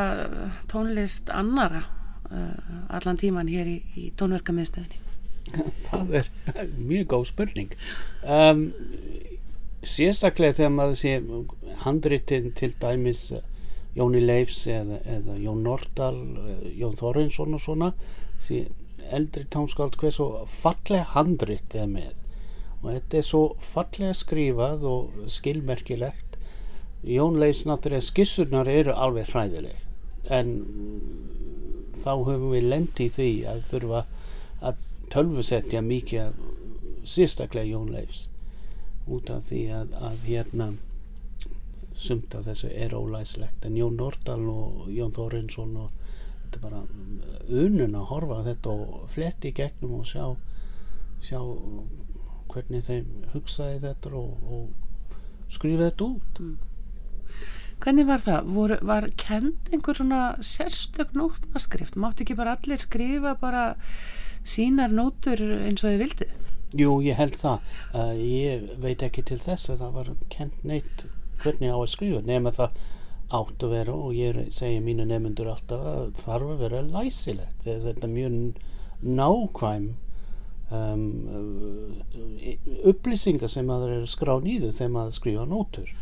[0.72, 1.82] tónlist annara
[2.30, 2.54] uh,
[2.96, 5.02] allan tíman hér í, í tónverkamiðstöðinni?
[5.86, 6.30] Það er
[6.80, 7.76] mjög góð spurning.
[8.24, 8.70] Um,
[9.86, 11.12] sérstaklega þegar maður sé
[11.84, 13.28] handritin til dæmis
[13.96, 16.18] Jóni Leifs eða, eða Jón Nordal,
[16.76, 17.92] Jón Þorrinsson og svona
[18.42, 18.66] því
[19.16, 22.14] eldri tónskáld hvað svo fallega handrit er með.
[22.82, 26.36] Og þetta er svo fallega skrifað og skilmerkilegt.
[27.06, 29.80] Jón Leifs náttúrulega skissurnar eru alveg hræðileg.
[30.26, 30.52] En
[31.96, 34.04] þá höfum við lendi í því að þurfa
[34.60, 34.80] að
[35.12, 36.40] tölvusetja mikið
[37.06, 38.26] sérstaklega Jón Leifs
[39.06, 40.72] út af því að, að hérna
[41.96, 45.90] sumt af þessu er ólæslegt en Jón Nordal og Jón Þórinsson og
[46.42, 46.82] þetta er bara
[47.48, 50.26] unun að horfa þetta og fletti í gegnum og sjá,
[51.24, 51.40] sjá
[52.52, 56.56] hvernig þeim hugsaði þetta og, og skrifa þetta út mm.
[57.76, 58.46] Hvernig var það?
[58.56, 61.98] Vor, var kend einhver svona sérstök nótnaskrift?
[62.00, 63.66] Mátti ekki bara allir skrifa bara
[64.48, 66.28] sínar nótur eins og þið vildi?
[66.76, 67.68] Jú, ég held það.
[67.92, 71.04] Uh, ég veit ekki til þess að það var kend neitt
[71.46, 72.78] hvernig á að skrifa nema það
[73.34, 77.64] átt að vera og ég segja mínu nefnundur alltaf að þarf að vera læsilegt.
[77.64, 78.36] Þetta er mjög
[79.02, 79.88] nákvæm
[80.70, 81.06] um,
[82.86, 85.92] upplýsingar sem að það eru skrán í þau þegar maður skrifa nótur.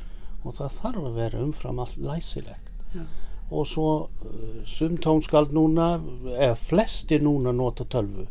[0.45, 2.71] Og það þarf að vera umfram allt læsilegt.
[2.95, 3.09] Ja.
[3.51, 5.97] og svo uh, sum tónskald núna
[6.31, 8.29] eða flestir núna nota tölvu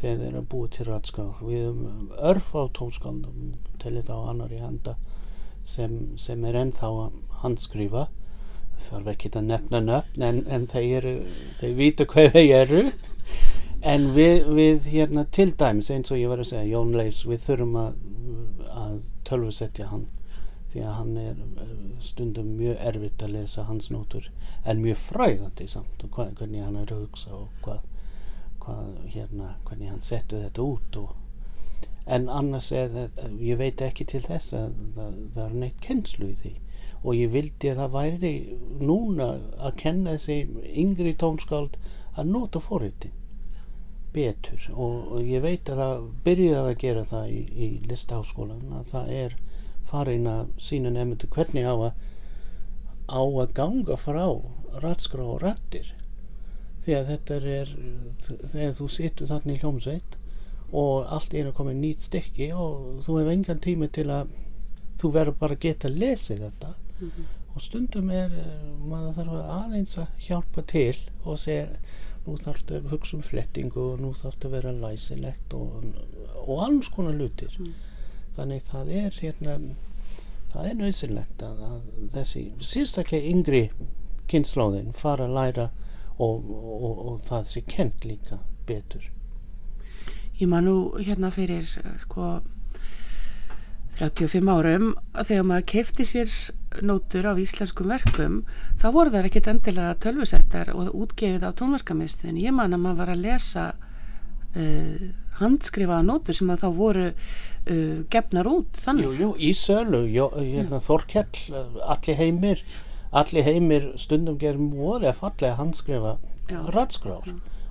[0.00, 4.52] þegar þeir eru búið til rætskaf við erum örf á tónskaldum til þetta á annar
[4.52, 4.94] í handa
[5.66, 8.08] sem, sem er ennþá að handskrifa.
[8.80, 11.08] Þarf ekki að nefna nöfn en, en þeir,
[11.60, 12.84] þeir vita hvað þeir eru.
[13.80, 17.44] En við, við hérna til dæmis eins og ég var að segja Jón Leifs við
[17.46, 18.00] þurfum að,
[18.76, 18.96] að
[19.28, 20.08] tölvusetja hann.
[20.70, 21.38] Því að hann er
[22.04, 24.28] stundum mjög erfitt að lesa hans nótur
[24.62, 27.80] en mjög fræðandi samt og hvað, hvernig hann er að hugsa og hvað,
[28.62, 31.16] hvað hérna, hvernig hann settu þetta út og
[32.06, 36.28] en annars er það, ég veit ekki til þess að það, það er neitt kennslu
[36.30, 36.52] í því.
[37.00, 38.34] Og ég vildi að það væri
[38.80, 41.78] núna að kenna þessi yngri tónskáld
[42.16, 43.16] að nota forritin
[44.12, 44.66] betur.
[44.74, 49.12] Og, og ég veit að það byrjaði að gera það í, í listaháskólan að það
[49.20, 49.36] er
[49.90, 51.92] farin að sína nefndu hvernig á að
[53.10, 54.26] á að ganga frá
[54.82, 55.88] ratskrá og rattir
[56.84, 57.72] því að þetta er
[58.52, 60.19] þegar þú sittur þannig í hljómsveit
[60.72, 64.30] og allt er að koma nýtt stykki og þú hefur engan tími til að
[65.00, 67.24] þú verður bara að geta að lesa þetta mm -hmm.
[67.54, 71.68] og stundum er eh, maður þarf aðeins að hjálpa til og segja
[72.26, 75.84] nú þarf þetta að hugsa um flettingu og nú þarf þetta að vera læsilegt og,
[76.46, 77.72] og alls konar lutir mm.
[78.36, 79.58] þannig það er hérna
[80.52, 81.82] það er nöðsynlegt að, að
[82.14, 83.70] þessi sérstaklega yngri
[84.30, 85.70] kynnslóðin fara að læra
[86.18, 89.10] og, og, og það sé kent líka betur
[90.40, 91.68] Ég man nú hérna fyrir
[92.00, 92.40] sko
[94.00, 96.30] 35 árum þegar maður kefti sér
[96.86, 98.40] nótur af íslenskum verkum
[98.80, 103.12] þá voru það ekkit endilega tölvusettar og útgefið á tónverkamiðstöðin ég man að maður var
[103.14, 105.08] að lesa uh,
[105.40, 109.10] handskrifaða nótur sem að þá voru uh, gefnar út þannig.
[109.10, 112.64] Jú, jú, í sölu, jó, hérna, Þorkell allir heimir
[113.10, 116.16] allir heimir stundum gerum voru að fallega handskrifa
[116.70, 117.26] ratskrár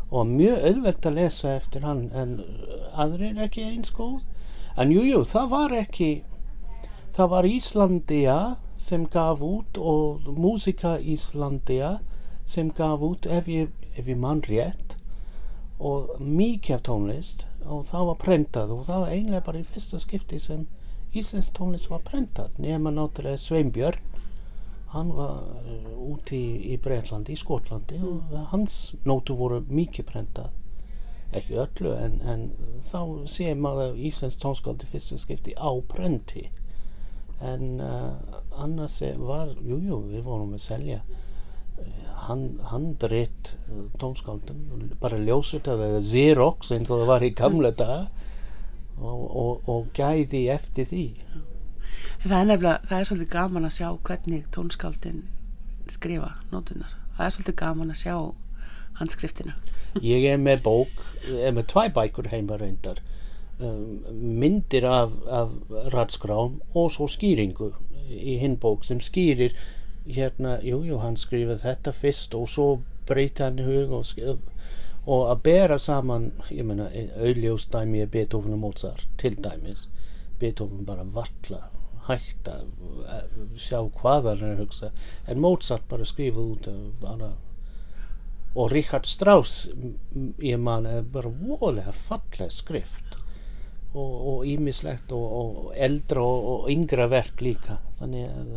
[0.10, 2.40] og mjög auðvelt að lesa eftir hann en
[2.98, 4.24] aðrir ekki eins góð.
[4.80, 6.12] En jújú, jú, það var ekki
[7.14, 8.38] það var Íslandia
[8.80, 12.00] sem gaf út og Músika Íslandia
[12.46, 14.96] sem gaf út ef ég, ég mann rétt
[15.80, 17.46] og mikið af tónlist.
[17.70, 20.66] Og það var prentað og það var einlega bara í fyrsta skipti sem
[21.14, 24.02] Íslensk tónlist var prentað nema náttúrulega Sveinbjörn
[24.94, 26.40] hann var uh, úti
[26.72, 30.56] í, Breitlandi, í Skotlandi og hans nótu voru mikið prentað.
[31.36, 32.46] Ekki öllu en, en
[32.82, 36.48] þá sé maður Íslensk tónskáldi fyrsta skipti á prenti.
[37.40, 38.18] En uh,
[38.60, 41.04] annars var, jújú, jú, við vorum að selja
[42.26, 48.10] hann, handrit uh, tónskáldum bara ljósut eða Xerox eins og það var í gamla dag
[49.00, 51.06] og, og, og gæði eftir því
[52.24, 55.22] En það er nefnilega, það er svolítið gaman að sjá hvernig tónskáldin
[55.90, 56.96] skrifa nótunar.
[57.18, 58.16] Það er svolítið gaman að sjá
[59.00, 59.54] handskriftina.
[60.04, 63.00] ég er með bók, er með tvæ bækur heima reyndar
[63.60, 64.04] um,
[64.40, 65.50] myndir af, af
[65.94, 67.72] ratskrám og svo skýringu
[68.10, 69.56] í hinn bók sem skýrir
[70.10, 72.68] hérna, jú, jú, hann skrifaði þetta fyrst og svo
[73.10, 74.38] breyti hann hug og, sk-
[75.10, 79.88] og að bera saman ég meina, auðljós dæmi er Beethoven og Mozart til dæmis
[80.40, 81.64] Beethoven bara valla
[82.10, 82.72] hægt að
[83.60, 84.92] sjá hvað hann er að hugsa.
[85.28, 86.70] En Mozart bara skrifaði út
[87.02, 87.34] bara
[88.58, 89.68] og Richard Strauss
[90.42, 93.18] ég man er bara voðlega falleg skrift.
[93.98, 97.80] Og ímislegt og, og eldra og, og yngra verk líka.
[97.98, 98.52] Þannig að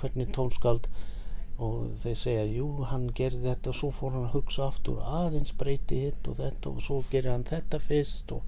[0.00, 0.88] hvernig tónskáld
[1.62, 5.54] og þeir segja jú hann gerði þetta og svo fór hann að hugsa aftur aðeins
[5.58, 8.42] breyti hitt og þetta og svo gerir hann þetta fyrst og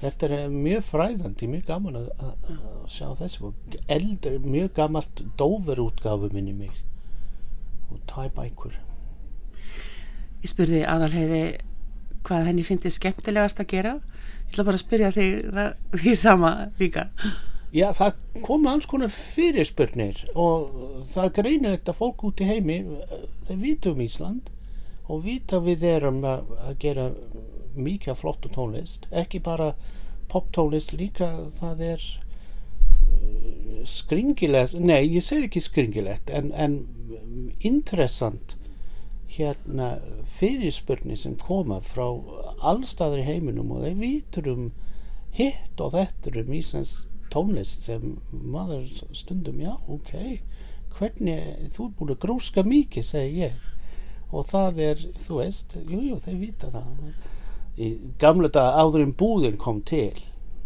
[0.00, 5.24] þetta er mjög fræðandi mjög gaman að, að, að sjá þessu og eldri, mjög gamalt
[5.40, 6.72] dóver útgáfu minni mig
[7.90, 8.78] og tæ bækur
[10.40, 11.42] Ég spurði aðalheiði
[12.24, 13.90] hvað henni finnst skemmtilegast að gera.
[14.00, 17.02] Ég ætla bara að spyrja þig það, því sama líka.
[17.70, 22.80] Já, það koma alls konar fyrirspurnir og það greinir þetta fólk út í heimi,
[23.46, 24.48] þeir vita um Ísland
[25.10, 27.06] og vita við erum að, að gera
[27.76, 29.74] mikið flottu tónlist, ekki bara
[30.30, 31.28] poptónlist líka,
[31.58, 36.80] það er eh, skringilegt, nei, ég segi ekki skringilegt, en, en
[37.66, 38.56] interessant
[39.30, 39.92] hérna
[40.26, 42.06] fyrirspurnir sem koma frá
[42.66, 44.64] allstaðar í heiminum og þeir vitur um
[45.36, 46.96] hitt og þetta um Íslands
[47.30, 50.40] tónlist sem maður stundum, já, ok
[50.96, 53.68] hvernig, þú er búin að grúska mikið, segi ég.
[54.30, 56.88] Og það er, þú veist, jú, jú, þeir vita það
[57.80, 57.88] í
[58.20, 60.18] gamla dag áður en búðin kom til.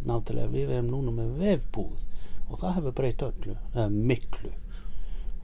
[0.05, 2.05] Náttúrulega við erum núna með vefbúð
[2.45, 4.51] og það hefur breytt öllu, eða miklu.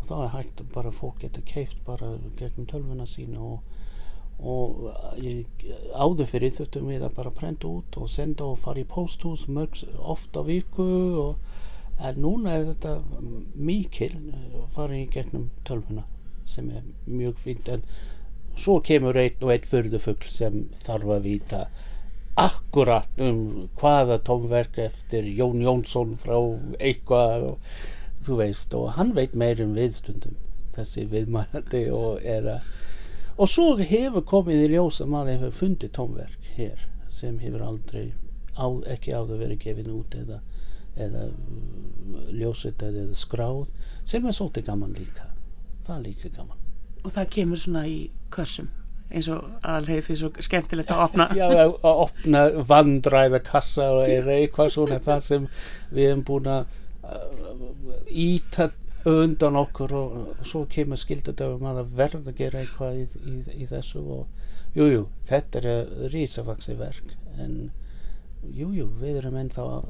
[0.01, 3.63] Og þá er hægt bara fólk geta keift bara gegnum tölvuna sína og,
[4.41, 4.91] og
[5.97, 9.83] áður fyrir þurftum við að bara prenta út og senda og fara í posthús mörg
[9.99, 10.89] oft á viku
[11.25, 11.59] og
[12.01, 12.95] en núna er þetta
[13.55, 16.07] mikil að fara í gegnum tölvuna
[16.49, 17.85] sem er mjög fínt en
[18.61, 21.63] svo kemur einn og einn fyrðufugl sem þarf að vita
[22.41, 26.37] akkurat um hvaða tónverk eftir Jón Jónsson frá
[26.79, 27.81] eitthvað og
[28.25, 30.39] þú veist og hann veit meir um viðstundum
[30.77, 32.69] þessi viðmælandi og er að
[33.41, 38.13] og svo hefur komið í ljós að maður hefur fundið tónverk hér sem hefur aldrei
[38.55, 40.41] á, ekki áður verið gefin út eða,
[41.01, 41.29] eða
[42.37, 43.71] ljósitað eða skráð
[44.05, 45.31] sem er svolítið gaman líka.
[45.87, 46.60] Það er líka gaman
[47.05, 47.99] Og það kemur svona í
[48.35, 48.69] kössum
[49.11, 51.27] eins og aðalheiði fyrir svo skemmtilegt að opna.
[51.35, 55.49] Já, að opna vandræða kassa eða eitthvað svona það sem
[55.91, 56.77] við erum búin að
[58.11, 58.71] íta
[59.09, 63.69] undan okkur og svo kemur skildadöfum að það verða að gera eitthvað í, í, í
[63.71, 67.71] þessu og jújú, jú, þetta er rísavaksi verk en
[68.45, 69.89] jújú, jú, við erum ennþá að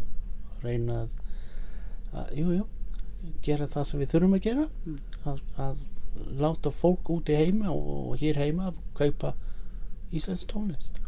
[0.63, 1.17] reyna að,
[2.15, 2.69] að jújú, jú,
[3.45, 4.69] gera það sem við þurfum að gera
[5.27, 5.83] að, að
[6.41, 9.35] láta fólk út í heima og, og hér heima að kaupa
[10.11, 10.99] Íslands tónlist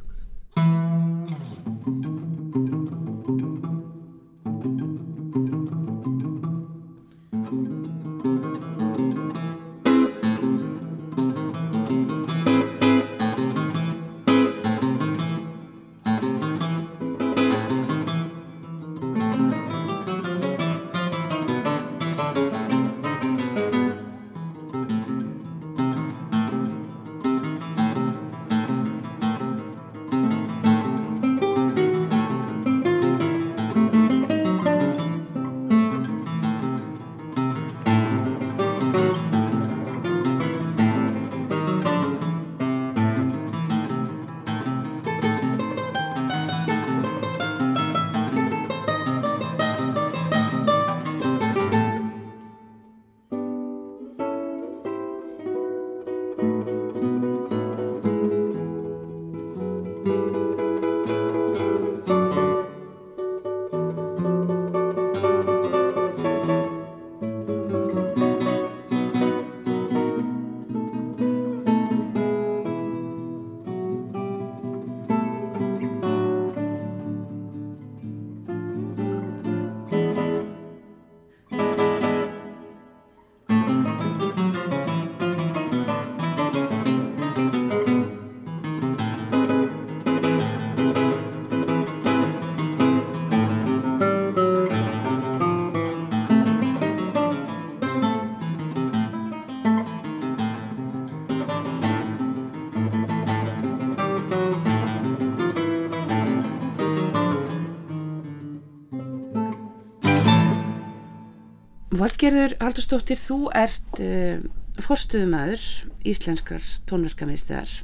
[112.02, 114.42] Valgerður Haldurstóttir, þú ert uh,
[114.82, 115.66] forstuðumæður
[116.08, 117.76] íslenskar tónverkamiðstöðar.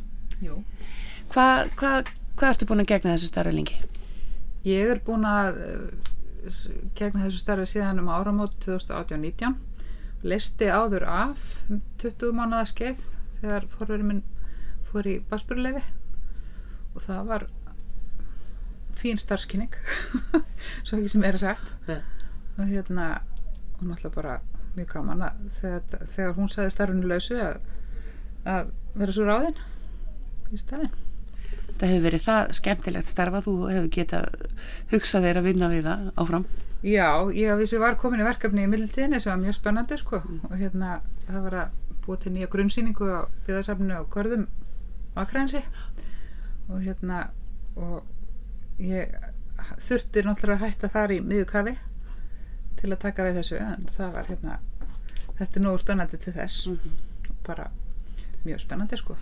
[0.42, 0.56] Jú.
[1.30, 1.92] Hvað hva,
[2.40, 3.78] hva ertu búin að gegna þessu starra lengi?
[4.66, 6.08] Ég er búin að uh,
[6.98, 9.54] gegna þessu starfi síðan um áramót 2018-19.
[10.26, 13.06] Leisti áður af um 20 mánuða skeið
[13.38, 14.24] þegar forverið minn
[14.88, 15.84] fór í basburleifi
[16.96, 17.46] og það var
[18.98, 19.74] fín starfskynning,
[20.86, 21.68] svo ekki sem er sagt.
[22.58, 23.20] Og hérna,
[23.81, 24.39] hún ætla bara
[24.76, 27.59] mjög gaman að þegar, þegar hún sagði starfinu lausu að,
[28.45, 29.61] að vera svo ráðinn
[30.53, 30.95] í staðin.
[31.79, 34.49] Það hefur verið það skemmtilegt starfa, þú hefur getað
[34.93, 36.47] hugsað þér að vinna við það áfram.
[36.87, 40.20] Já, ég að vissi var komin í verkefni í mildtíðinni sem var mjög spennandi sko
[40.22, 44.47] og hérna það var að búa til nýja grunnsýningu á byggðarsafninu og korðum
[45.18, 45.64] Akrænsi
[46.68, 47.24] og hérna
[47.74, 48.07] og
[48.79, 49.11] ég
[49.89, 51.74] þurfti náttúrulega að hætta þar í miðukafi
[52.81, 54.59] til að taka við þessu en það var hérna
[55.39, 56.68] þetta er nógu spennandi til þess.
[57.47, 57.68] Bara
[58.45, 59.16] mjög spennandi sko.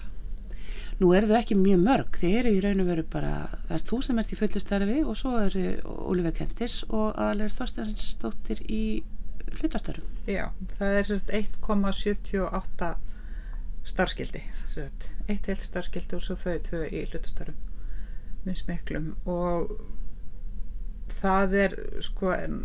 [0.96, 3.32] Nú eru þau ekki mjög mörg, þið eru í raun og veru bara,
[3.66, 7.52] það er þú sem ert í fullu starfi og svo eru Ólífa Kentis og aðalir
[7.52, 8.84] Þorstensdóttir í
[9.58, 10.06] hlutastarfum.
[10.24, 10.46] Já,
[10.78, 12.88] það er sérst 1,78
[13.86, 14.42] starfskildi,
[15.28, 17.60] eitt heilt starfskildi og svo þau tvö í hlutastarfum
[18.46, 19.76] með smiklum og
[21.12, 22.58] það er sko, en,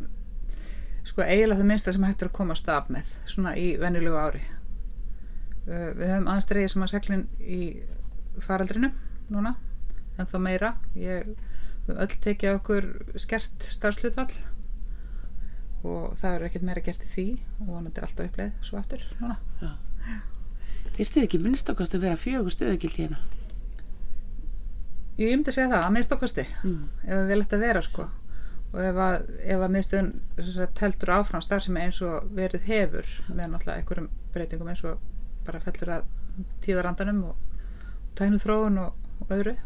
[1.08, 4.42] sko eiginlega það minnsta sem hættur að koma að staf með svona í venjulegu ári.
[5.68, 7.62] Uh, við höfum aðeins dreigið sem að seglinn í
[8.42, 8.92] faraldrinu
[9.32, 9.56] núna
[10.20, 11.28] en þá meira ég
[11.88, 12.88] við öll tekið okkur
[13.22, 14.32] skert starfslutvall
[15.88, 17.26] og það er ekkert meira gert í því
[17.66, 19.38] og hann er alltaf uppleið svo aftur núna
[20.92, 23.18] Þyrftu ekki minnst okkast að vera fjögur stöðugild hérna?
[25.22, 26.84] Ég myndi að segja það, að minnst okkosti Mm.
[27.06, 28.08] ef við viljum þetta vera sko
[28.72, 30.12] og ef að, ef að miðstöðun
[30.80, 35.02] teltur áfram starfsemi eins og verið hefur með náttúrulega einhverjum breytingum eins og
[35.46, 36.08] bara fellur að
[36.64, 37.36] tíðarandanum og
[38.16, 39.58] tæknu þróun og, og öðru.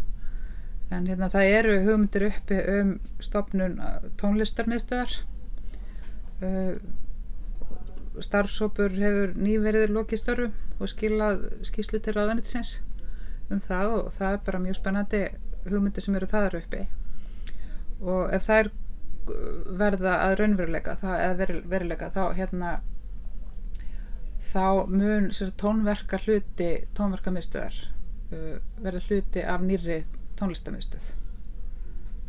[0.93, 2.91] En hérna það eru hugmyndir uppi um
[3.21, 3.79] stopnun
[4.21, 5.15] tónlistarmiðstöðar
[6.45, 6.77] uh,
[8.25, 12.79] starfsópur hefur nýverið lokið störfu og skilað skýslu til ráðanitsins
[13.51, 15.21] um það og það er bara mjög spennandi
[15.65, 16.85] hugmyndir sem eru þaðar uppi.
[18.01, 18.71] Og ef það er
[19.79, 22.75] verða að raunveruleika það, eða veruleika þá hérna
[24.45, 27.77] þá mun tónverka hluti tónverkamiðstöðar
[28.31, 30.03] uh, verða hluti af nýri
[30.39, 31.13] tónlistamiðstöð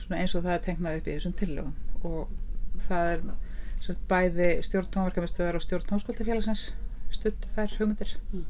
[0.07, 1.77] svona eins og það er teiknað upp í þessum tillögum.
[2.07, 3.23] Og það er
[3.85, 6.67] sér, bæði stjórn tónverkamiðstöðar og stjórn tónskóldafélagsins
[7.15, 8.17] stuttu þær hugmyndir.
[8.33, 8.45] Mm.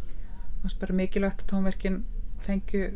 [0.57, 2.01] og það er bara mikilvægt að tónverkin
[2.47, 2.87] fengju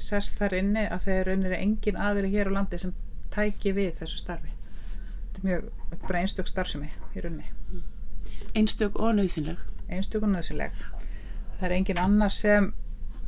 [0.00, 2.94] sest þar inni að þeir raunir engin aðili hér á landi sem
[3.32, 4.54] tæki við þessu starfi
[5.40, 7.48] mjög, er bara einstök starfsemi í rauninni.
[8.54, 9.58] Einstök og nöðsynleg.
[9.92, 10.72] einstök og nöðsileg
[11.62, 12.72] það er engin annar sem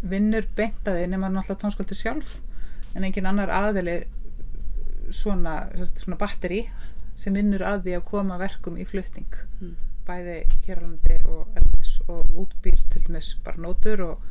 [0.02, 2.40] vinnur beintaði nema náttúrulega tónskóldi sjálf
[2.98, 4.00] en engin annar aðili
[5.14, 6.64] svona, svona batteri
[7.14, 9.30] sem vinnur að því að koma verkum í flutning.
[9.61, 9.74] Mm.
[10.05, 10.34] bæði
[10.66, 14.26] hér á landi og, erlendis og útbýr til dæmis bara nótur og,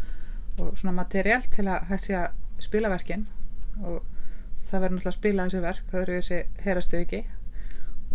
[0.59, 3.23] og svona materiál til að hægt sé að spila verkin.
[3.81, 4.03] Og
[4.59, 7.23] það verður náttúrulega að spila þessi verk það verður þessi herastu ekki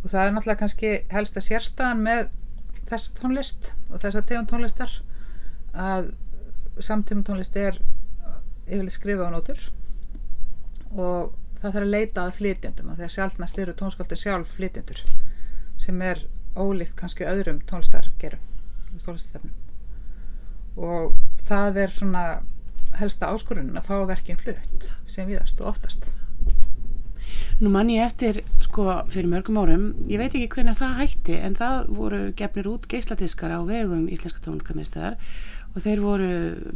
[0.02, 2.28] og það er náttúrulega kannski helsta sérstaðan með
[2.88, 4.94] þess tónlist og þess að tegum tónlistar
[5.74, 6.12] að
[6.84, 7.80] samtíma tónlist er
[8.68, 9.62] yfirlega skrifað á nótur
[10.94, 15.02] og það þarf að leita að flytjendum að því að sjálfnast eru tónskaldin sjálf flytjendur
[15.78, 16.22] sem er
[16.58, 18.44] ólíkt kannski öðrum tónlistargerum
[19.04, 19.54] tónlistarstefnum.
[20.78, 21.14] Og
[21.48, 22.24] það er svona
[22.98, 26.08] helsta áskorunin að fá verkin flutt sem viðast og oftast
[27.58, 31.56] Nú mann ég eftir, sko, fyrir mörgum árum, ég veit ekki hvernig það hætti, en
[31.58, 35.16] það voru gefnir út geisladiskar á vegum Íslenska tónlistamiðstöðar
[35.74, 36.28] og þeir voru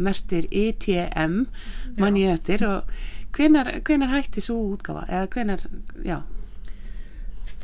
[0.03, 1.45] mertir ETM
[2.03, 2.65] mann ég eftir.
[2.67, 2.91] Og
[3.37, 5.05] hvenar, hvenar hætti svo útgáfa?
[5.07, 5.63] Eða hvenar,
[6.03, 6.19] já.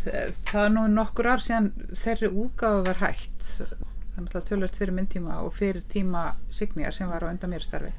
[0.05, 4.95] Þa- það er nú nokkur ár síðan þeirri útgáfa var það er náttúrulega tölvöld fyrir
[4.95, 6.23] minn tíma og fyrir tíma
[6.55, 7.91] Signýjar sem var á undan mér starfi.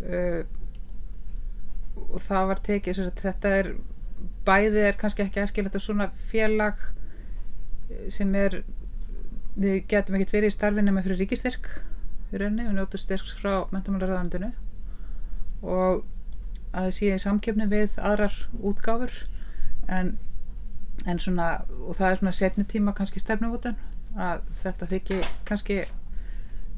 [0.00, 0.42] Uh,
[2.12, 3.70] og það var tekið þetta er
[4.46, 6.80] bæði er kannski ekki aðskilja svona félag
[7.90, 8.62] eh, sem er
[9.56, 11.70] við getum ekkert verið í starfi nema fyrir ríkistyrk
[12.32, 14.52] í rauninni, við njótu styrks frá mentamálaræðandinu
[15.62, 16.04] og
[16.76, 19.14] að það sé í samkefni við aðrar útgáfur
[19.88, 20.16] en,
[21.06, 23.78] en svona og það er svona setni tíma kannski stefnumvotun
[24.16, 25.78] að þetta þykir kannski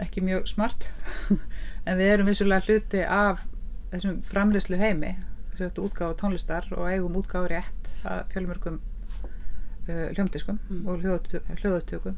[0.03, 0.87] ekki mjög smart
[1.89, 3.43] en við erum vissulega hluti af
[3.91, 5.17] þessum framleyslu heimi
[5.59, 10.87] þessu útgáfu tónlistar og eigum útgáfu rétt að fjölmörgum uh, hljómdiskum Mm.
[10.87, 12.17] og hljóðupptökum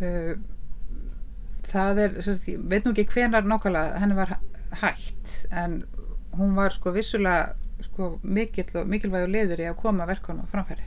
[0.00, 0.34] uh,
[1.68, 4.36] það er sagt, ég veit nú ekki hvenar nákvæmlega henni var
[4.82, 5.82] hætt en
[6.38, 7.54] hún var sko vissulega
[7.84, 10.86] sko mikill og mikilvægur liður í að koma verkunum á framfæri.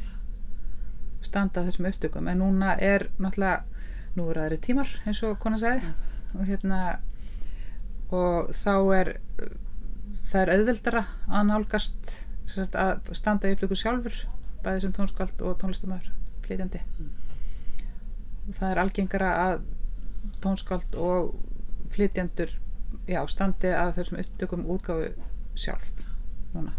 [1.23, 3.63] Standa þessum upptökum en núna er náttúrulega
[4.17, 5.93] nú eru aðri tímar eins og konar sagði.
[6.35, 6.81] Og hérna
[8.11, 9.13] og þá er
[10.31, 12.13] það er auðveldara að nálgast
[12.49, 14.23] sagt, að standa í upptöku sjálfur
[14.63, 16.11] bæði sem tónskald og tónlistamæður
[16.45, 16.81] flytjandi.
[18.47, 19.63] Og það er algengara að
[20.43, 21.33] tónskald og
[21.91, 22.53] flytjandur
[23.09, 25.11] já, standi að þessum upptökum útgáfu
[25.59, 25.91] sjálf
[26.53, 26.73] núna.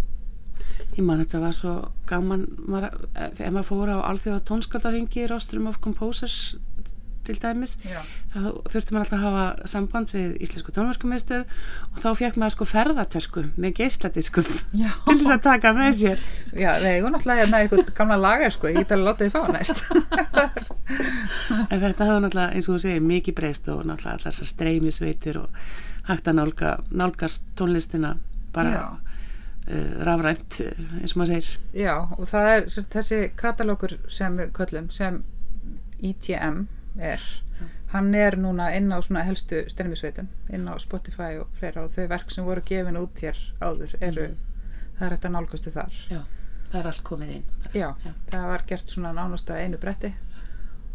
[0.92, 1.72] Ég man þetta var svo
[2.08, 6.54] gaman maður, ef maður fór á alþjóða tónskaldahringi Rostrum of Composers
[7.26, 8.00] til dæmis, já,
[8.32, 8.40] þá
[8.72, 11.52] þurfti maður alltaf að hafa samband við Íslensku tónverkumiðstöð
[11.92, 14.88] og þá fekk maður sko ferðartösku með geisladiskum já.
[15.06, 16.24] til þess að taka með sér.
[16.50, 19.42] Já það er náttúrulega hérna eitthvað gamla lagar sko, ég get alveg látið þið fá
[19.56, 19.84] næst.
[21.72, 25.38] En þetta hafa náttúrulega eins og þú segir mikið breyst og náttúrulega allar þessar streymisveitir
[25.40, 25.64] og
[26.08, 28.16] hægt að nálga, nálgast tónlistina
[28.52, 28.84] bara Já.
[29.70, 30.58] uh, rafrænt
[31.00, 31.50] eins og maður segir.
[31.84, 35.22] Já, og það er þessi katalókur sem við köllum sem
[36.02, 36.66] ITM
[36.98, 37.22] er.
[37.92, 42.06] Hann er núna inn á svona helstu streymisveitum, inn á Spotify og fleira og þau
[42.10, 44.28] verk sem voru gefin út hér áður eru,
[44.98, 45.98] það er hægt að nálgastu þar.
[46.10, 46.22] Já,
[46.70, 47.44] það er allt komið inn.
[47.72, 48.14] Já, Já.
[48.30, 50.14] það var gert svona nánast að einu bretti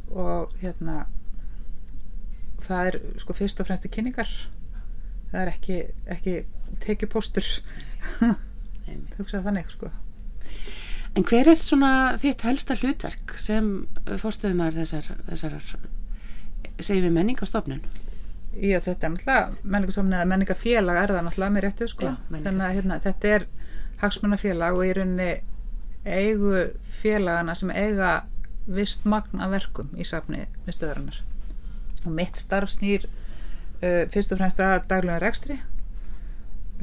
[0.10, 1.06] og hérna
[2.64, 4.34] það er sko fyrst og fremst kynningar.
[5.32, 5.80] Það er ekki,
[6.18, 6.36] ekki
[6.84, 7.48] tekjupóstur.
[9.18, 9.92] Hugsaði þannig sko
[11.18, 11.92] En hver er svona
[12.22, 13.72] þitt helsta hlutverk sem
[14.22, 15.56] fórstöðumar þessar, þessar
[16.78, 17.82] segjum við menningastofnun?
[18.58, 22.12] Já, þetta er náttúrulega menningarstofnun eða menningafélag er það náttúrulega með réttu sko.
[22.12, 23.48] Já, þannig að hérna, þetta er
[24.02, 25.30] hagsmunafélag og í rauninni
[26.08, 26.54] eigu
[27.02, 28.12] félagana sem eiga
[28.68, 31.22] vist magn af verkum í safni við stöðarinnar
[32.04, 35.58] og mitt starf snýr uh, fyrst og fremst að daglega rekstri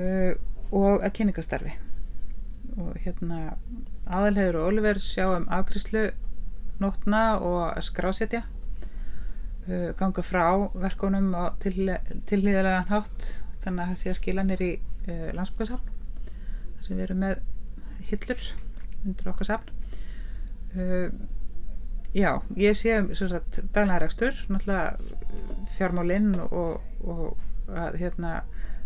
[0.00, 0.32] uh,
[0.74, 1.74] og að kynningastarfi
[2.80, 3.40] og hérna
[4.04, 6.08] aðalhegur og Oliver sjá um afgriðslu
[6.82, 8.42] nótna og skrásetja.
[9.64, 10.44] Uh, ganga frá
[10.76, 13.30] verkunum á tilhlýðilegan hátt
[13.62, 14.72] þannig að það sé að skila nýr í
[15.08, 17.40] uh, landsbúkasafn þar sem við erum með
[18.10, 18.44] hillur
[19.04, 19.72] undir okkar safn.
[20.74, 21.08] Uh,
[22.12, 24.98] já, ég sé um rekstur náttúrulega
[25.78, 28.42] fjármálinn og, og að hérna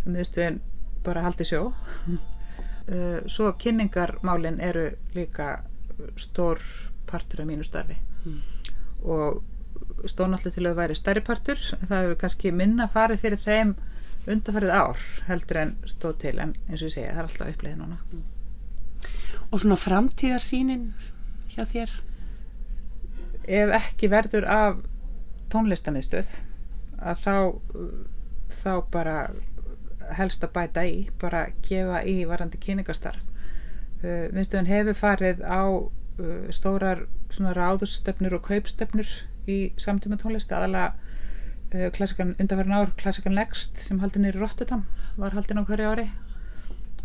[0.07, 0.63] miðstöðin
[1.05, 1.73] bara haldi sjó
[2.89, 5.63] uh, svo kynningarmálin eru líka
[6.17, 6.59] stór
[7.11, 8.41] partur af mínu starfi Mm.
[9.05, 9.43] og
[10.05, 11.57] náttúrulega til að væri stærri partur
[11.89, 13.71] það hefur kannski minna farið fyrir þeim
[14.27, 17.77] undarfarið ár heldur en stóð til en eins og ég segja það er alltaf uppleið
[17.79, 17.99] núna
[19.53, 20.83] Og svona framtíðarsýnin
[21.55, 21.91] hjá þér?
[23.49, 24.77] ef ekki verður af
[25.49, 26.35] tónlistamiðstöð
[26.99, 27.35] að þá
[28.51, 29.17] þá bara
[30.17, 33.25] helst að bæta í bara gefa í varandi kynningastarf
[34.05, 39.11] uh, miðstöðun hefur farið á uh, stórar svona ráðustefnur og kaupstefnur
[39.49, 40.95] í samtíma tónlist aðalega
[41.75, 44.87] uh, klassikan undanverðin ár klassikan Next sem haldi nýri Rotterdam
[45.19, 46.09] var haldin á hverju ári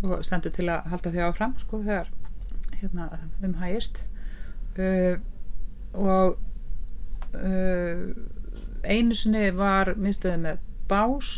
[0.04, 2.10] og stendur til að halda því áfram sko þegar
[2.82, 3.08] hérna
[3.43, 4.04] um hægist.
[4.78, 5.20] Uh,
[5.93, 6.39] og
[7.38, 8.10] uh,
[8.84, 11.29] einu sinni var miðstöðið með bás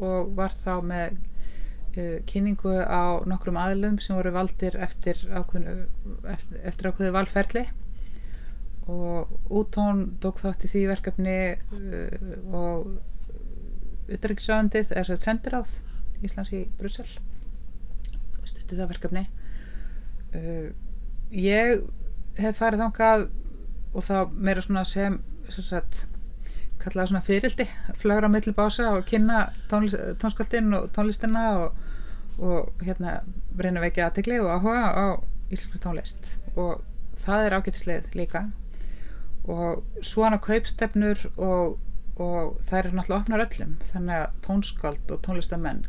[0.00, 5.88] og var þá með uh, kynningu á nokkrum aðlum sem voru valdir eftir ákveðinu
[6.32, 7.66] eftir, eftir ákveðu valferli.
[8.86, 12.96] Og útón tók þátt í því verkefni uh, og
[14.06, 15.78] utryggisræðandið er að sendir áð
[16.24, 17.08] Íslands í Brussel
[18.46, 19.24] stutti það verkefni.
[20.36, 20.68] Uh,
[21.34, 21.82] ég
[22.38, 23.26] hef farið þangað
[23.96, 25.18] og þá meira svona sem,
[25.48, 26.04] sem sagt,
[26.86, 27.66] kallaða svona fyrildi
[27.98, 31.80] flögra milli bása og kynna tónskaldinn og tónlistina og,
[32.38, 33.20] og hérna
[33.58, 35.06] reyna vekja aðtegli og áhuga á
[35.50, 36.36] íslensku tónlist.
[36.56, 36.84] Og
[37.18, 38.46] það er ágætslið líka.
[39.46, 41.78] Og svona kaupstefnur og,
[42.18, 45.84] og það er náttúrulega opnar öllum þannig að tónskald og tónlistamenn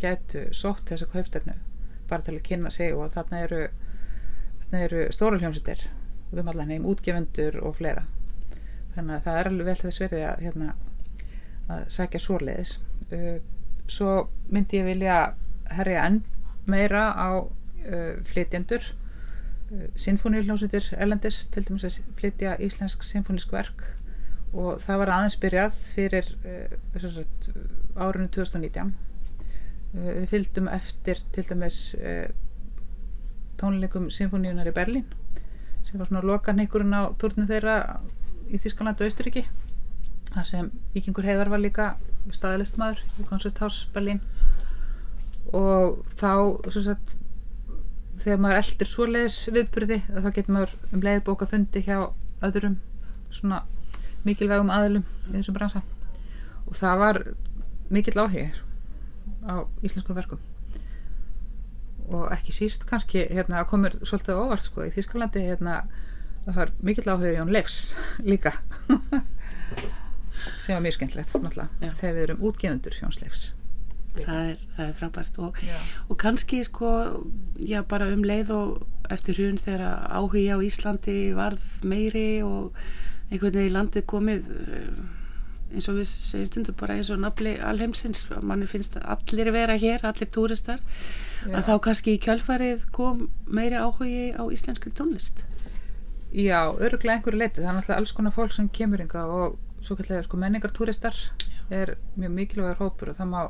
[0.00, 1.54] getu sótt þessa kaupstefnu
[2.10, 3.60] bara til að kynna sig og þarna eru,
[4.62, 5.84] þarna eru stóra hljómsýttir
[6.30, 8.06] um allan heim, útgefendur og fleira
[8.94, 10.70] þannig að það er alveg vel þess verið að, hérna,
[11.70, 12.74] að sækja svoleiðis.
[13.10, 13.36] Uh,
[13.90, 14.14] svo
[14.50, 15.18] myndi ég vilja
[15.74, 16.20] herja enn
[16.70, 23.86] meira á uh, flytjendur uh, sinfóniuljósutir erlendis til dæmis að flytja íslensk sinfónisk verk.
[24.50, 26.30] Og það var aðeins byrjað fyrir
[27.94, 31.84] árinu 2019 uh, við fylgdum eftir til dæmis
[33.60, 35.06] tónleikum sinfóníunar í Berlín
[35.84, 37.76] sem var svona lokan ykkurinn á tórnu þeirra
[38.50, 39.44] í Þískaland og Austuríki
[40.30, 41.88] þar sem Víkingur Heiðar var líka
[42.34, 44.20] staðalistmaður í Koncerthaus Berlín.
[45.56, 47.16] Og þá sagt,
[48.20, 52.12] þegar maður eldir svoleiðis viðbyrði þá getur maður um leið bóka fundi hjá
[52.46, 52.76] öðrum
[53.32, 53.64] svona
[54.26, 55.82] mikilvægum aðilum í þessum bransa.
[56.68, 57.22] Og það var
[57.90, 58.60] mikil áhig
[59.46, 60.42] á íslenskum verkum.
[62.10, 65.82] Og ekki síst kannski hérna komur svolítið óvart sko í Þískalandi hérna
[66.46, 67.78] það var mikill áhuga Jón Leifs
[68.24, 68.54] líka.
[70.58, 73.42] Sem var mjög skemmtilegt náttúrulega þegar við erum útgefundur Jóns Leifs.
[74.10, 75.36] Það er, það er frábært.
[75.38, 75.60] Og,
[76.10, 76.88] og kannski sko
[77.62, 82.74] já bara um leið og eftir hrjún þegar áhuga á Íslandi varð meiri og
[83.30, 85.02] einhvern veginn í landið komið eh,
[85.70, 90.02] eins og við segjum stundum bara eins og nafli alheimsins, manni finnst allir vera hér,
[90.06, 90.80] allir túristar
[91.44, 91.60] Já.
[91.60, 95.44] að þá kannski í kjölfarið kom meiri áhugi á íslenskri tónlist
[96.30, 99.96] Já, öruglega einhverju leiti, það er náttúrulega alls konar fólk sem kemur ynga og svo
[99.98, 101.16] kallega sko, menningartúristar
[101.74, 103.40] er mjög mikilvægur hópur og það má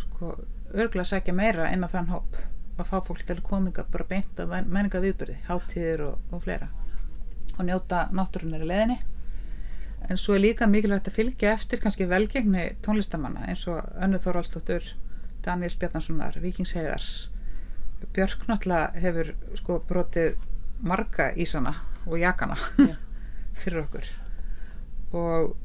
[0.00, 0.32] sko,
[0.74, 2.40] öruglega segja meira inn á þann hóp
[2.80, 6.72] að fá fólk til að kominga bara beint af menningarviðbyrði, hátíðir og, og fleira
[7.54, 8.98] og njóta náttúrunar í leðinni
[10.10, 14.90] en svo er líka mikilvægt að fylgja eftir kannski velgengni tónlistamanna eins og Önnu Þorvaldsdóttur
[15.46, 17.28] Daniels Bjarnasonar, Víkingsheiðars
[18.10, 20.34] Björk náttúrulega hefur sko brotið
[20.82, 21.76] marga ísana
[22.06, 22.56] og jakana
[23.60, 24.08] fyrir okkur.
[25.12, 25.56] Og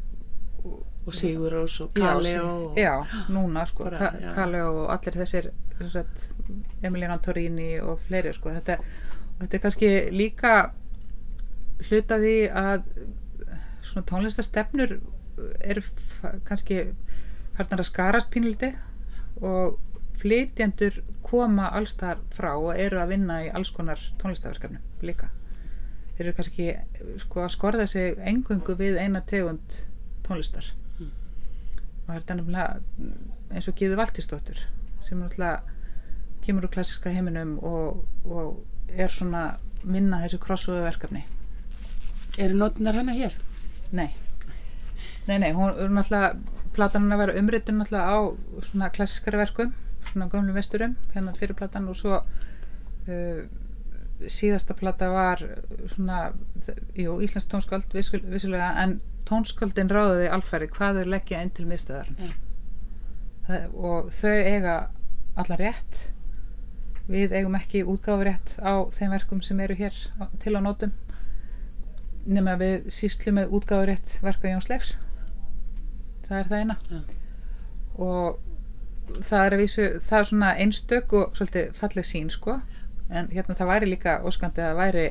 [1.08, 5.52] og Sigur Rós og Kaleo já, núna sko Ka Kaleo og allir þessir
[6.84, 8.50] Emiliana Torini og fleiri sko.
[8.50, 8.78] Þetta,
[9.40, 10.54] þetta er kannski líka
[11.88, 12.84] hlutaði að
[13.82, 14.98] svona tónlistastefnur
[15.62, 15.82] er
[16.44, 16.82] kannski
[17.56, 18.74] farnar að skarast pínliti
[19.40, 19.78] og
[20.18, 25.30] flytjandur koma allstar frá og eru að vinna í alls konar tónlistaverkefnum líka
[26.18, 26.68] þeir eru kannski
[27.22, 29.80] sko að skorða sig engungu við eina tegund
[30.26, 31.12] tónlistar mm.
[32.04, 32.62] og það er þannig
[33.54, 34.62] eins og Gíði Valtísdóttur
[35.06, 35.62] sem náttúrulega
[36.44, 41.26] kemur úr klassiska heiminum og, og er svona minna þessu krossuðu verkefni
[42.38, 43.36] eru notinar hennar hér?
[43.92, 44.10] Nei
[45.28, 46.38] Nei, nei, hún er náttúrulega
[46.76, 48.18] platan að vera umritun náttúrulega á
[48.64, 49.74] svona klassiskara verkum
[50.08, 53.42] svona gömlu vesturum hérna fyrirplatan og svo uh,
[54.26, 55.44] síðasta plata var
[55.94, 56.32] svona,
[56.98, 62.12] jú, Íslands tónsköld vissulega, en tónsköldin ráðiði alfæri hvað þau leggja inn til miðstöðar?
[62.18, 62.36] Yeah.
[63.74, 64.78] og þau eiga
[65.40, 66.00] allar rétt.
[67.08, 69.96] Við eigum ekki útgáfurétt á þeim verkum sem eru hér
[70.42, 70.92] til á nótum
[72.28, 74.98] nema við síslu með útgáfurétt verka Jóns Leifs.
[76.28, 76.78] Það er það eina.
[76.92, 77.06] Yeah.
[77.98, 82.58] og það er, vísu, það er svona einstök og svolítið falleg sín sko
[83.10, 85.08] en hérna það væri líka óskandi að það væri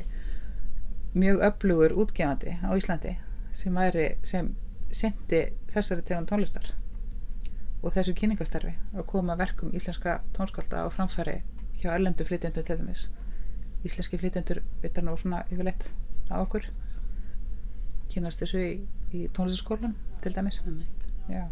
[1.16, 3.16] mjög öflugur útgefandi á Íslandi
[3.56, 4.50] sem væri sem
[4.92, 6.74] sendi þessari tegum tónlistar
[7.82, 11.40] og þessu kynningastarfi að koma verkum íslenskra tónskálda á framfæri
[11.80, 13.06] hjá erlendu flytjendur til dæmis.
[13.86, 15.86] Íslenski flytjendur veitar nú svona yfirleitt
[16.32, 16.66] á okkur.
[18.10, 18.72] Kynast þessu í,
[19.12, 19.94] í tónlistaskólan
[20.24, 20.62] til dæmis.
[21.30, 21.46] Já.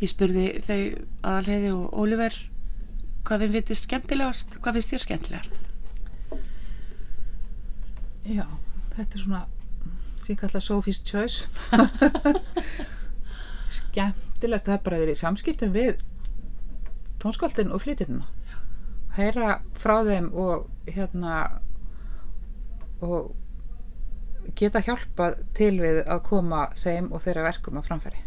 [0.00, 0.80] Ég spurði þau
[1.22, 2.40] aðalheiði og Óliver
[3.24, 5.60] hvað þeim finnst skemmtilegast, hvað finnst þér skemmtilegast?
[8.24, 8.46] Já,
[8.96, 9.42] þetta er svona
[10.24, 11.50] sem kalla Sophie's Choice.
[13.80, 15.98] Skemmtilegast það er bara í samskiptum við
[17.20, 18.24] tónskaldin og flytirna
[19.14, 21.34] heyra frá þeim og hérna
[23.04, 23.34] og
[24.58, 28.20] geta hjálpa til við að koma þeim og þeirra verkum á framfæri.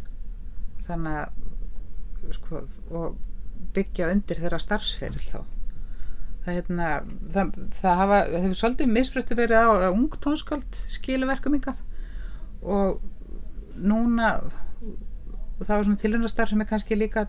[0.88, 2.64] Þannig að sko,
[3.76, 5.39] byggja undir þeirra starfsferil þá.
[6.45, 6.89] Það, hérna,
[7.34, 11.82] það, það hafa, hefur svolítið misbreytti verið á ung tónskáld skilu verkum yngað
[12.64, 13.01] og
[13.78, 14.30] núna
[15.60, 17.26] það var svona tilhörnastar sem er kannski líka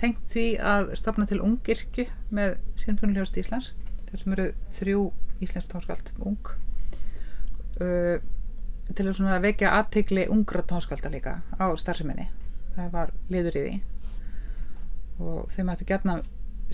[0.00, 3.72] tengt því að stopna til ungirkju með Sinfoniljóst Íslands.
[4.08, 4.46] Þar sem eru
[4.78, 5.00] þrjú
[5.44, 6.52] íslensk tónskald ung.
[7.80, 8.22] Uh,
[8.94, 12.28] til að vekja aðtegli ungra tónskalda líka á starfseminni.
[12.76, 13.74] Það var liður í því
[15.22, 16.20] og þau mættu gætna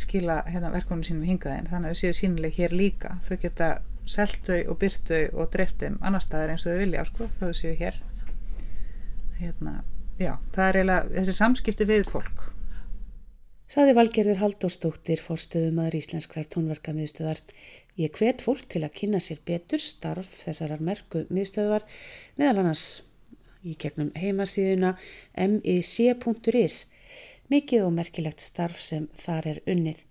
[0.01, 3.17] skila hérna, verkunum sínum hingaðin þannig að þau séu sínileg hér líka.
[3.27, 3.71] Þau geta
[4.09, 7.29] selt þau og byrt þau og dreift þeim annar staðar eins og þau vilja sko,
[7.41, 7.99] þau séu hér.
[9.41, 9.77] Hérna,
[10.21, 12.49] já, það er eiginlega þessi samskipti við fólk.
[13.71, 17.39] Saði Valgerður Haldóstóttir fórstöðumæður íslenskrar tónverka miðstöðar.
[18.01, 21.87] Ég hvet fólk til að kynna sér betur starf þessarar merku miðstöðar
[22.41, 23.05] meðal annars
[23.63, 24.97] í gegnum heimasíðuna
[25.37, 26.81] mic.is
[27.51, 30.05] mikið og merkilegt starf sem þar er unnið.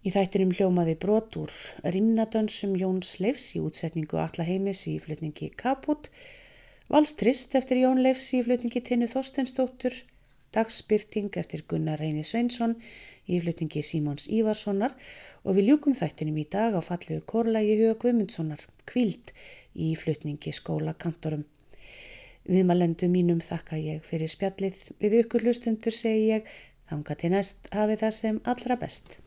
[0.00, 1.52] Í þættinum hljómaði brot úr
[1.84, 6.08] Rimnadönsum Jóns Leifs í útsetningu Alla heimis í flutningi Kaput,
[6.90, 9.94] Valstrist eftir Jón Leifs í flutningi Tinnu Þorstensdóttur,
[10.56, 12.74] Dagsbyrting eftir Gunnar Reyni Sveinsson
[13.30, 14.96] í flutningi Símóns Ívarssonar
[15.44, 19.30] og við ljúkum þættinum í dag á fallegu korlægi Huga Guðmundssonar, Kvild
[19.76, 21.44] í flutningi Skóla Kantorum.
[22.50, 26.48] Viðmalendu mínum þakka ég fyrir spjallið, við ykkur hlustendur segi ég,
[26.90, 29.20] þanga til næst hafi það sem allra best.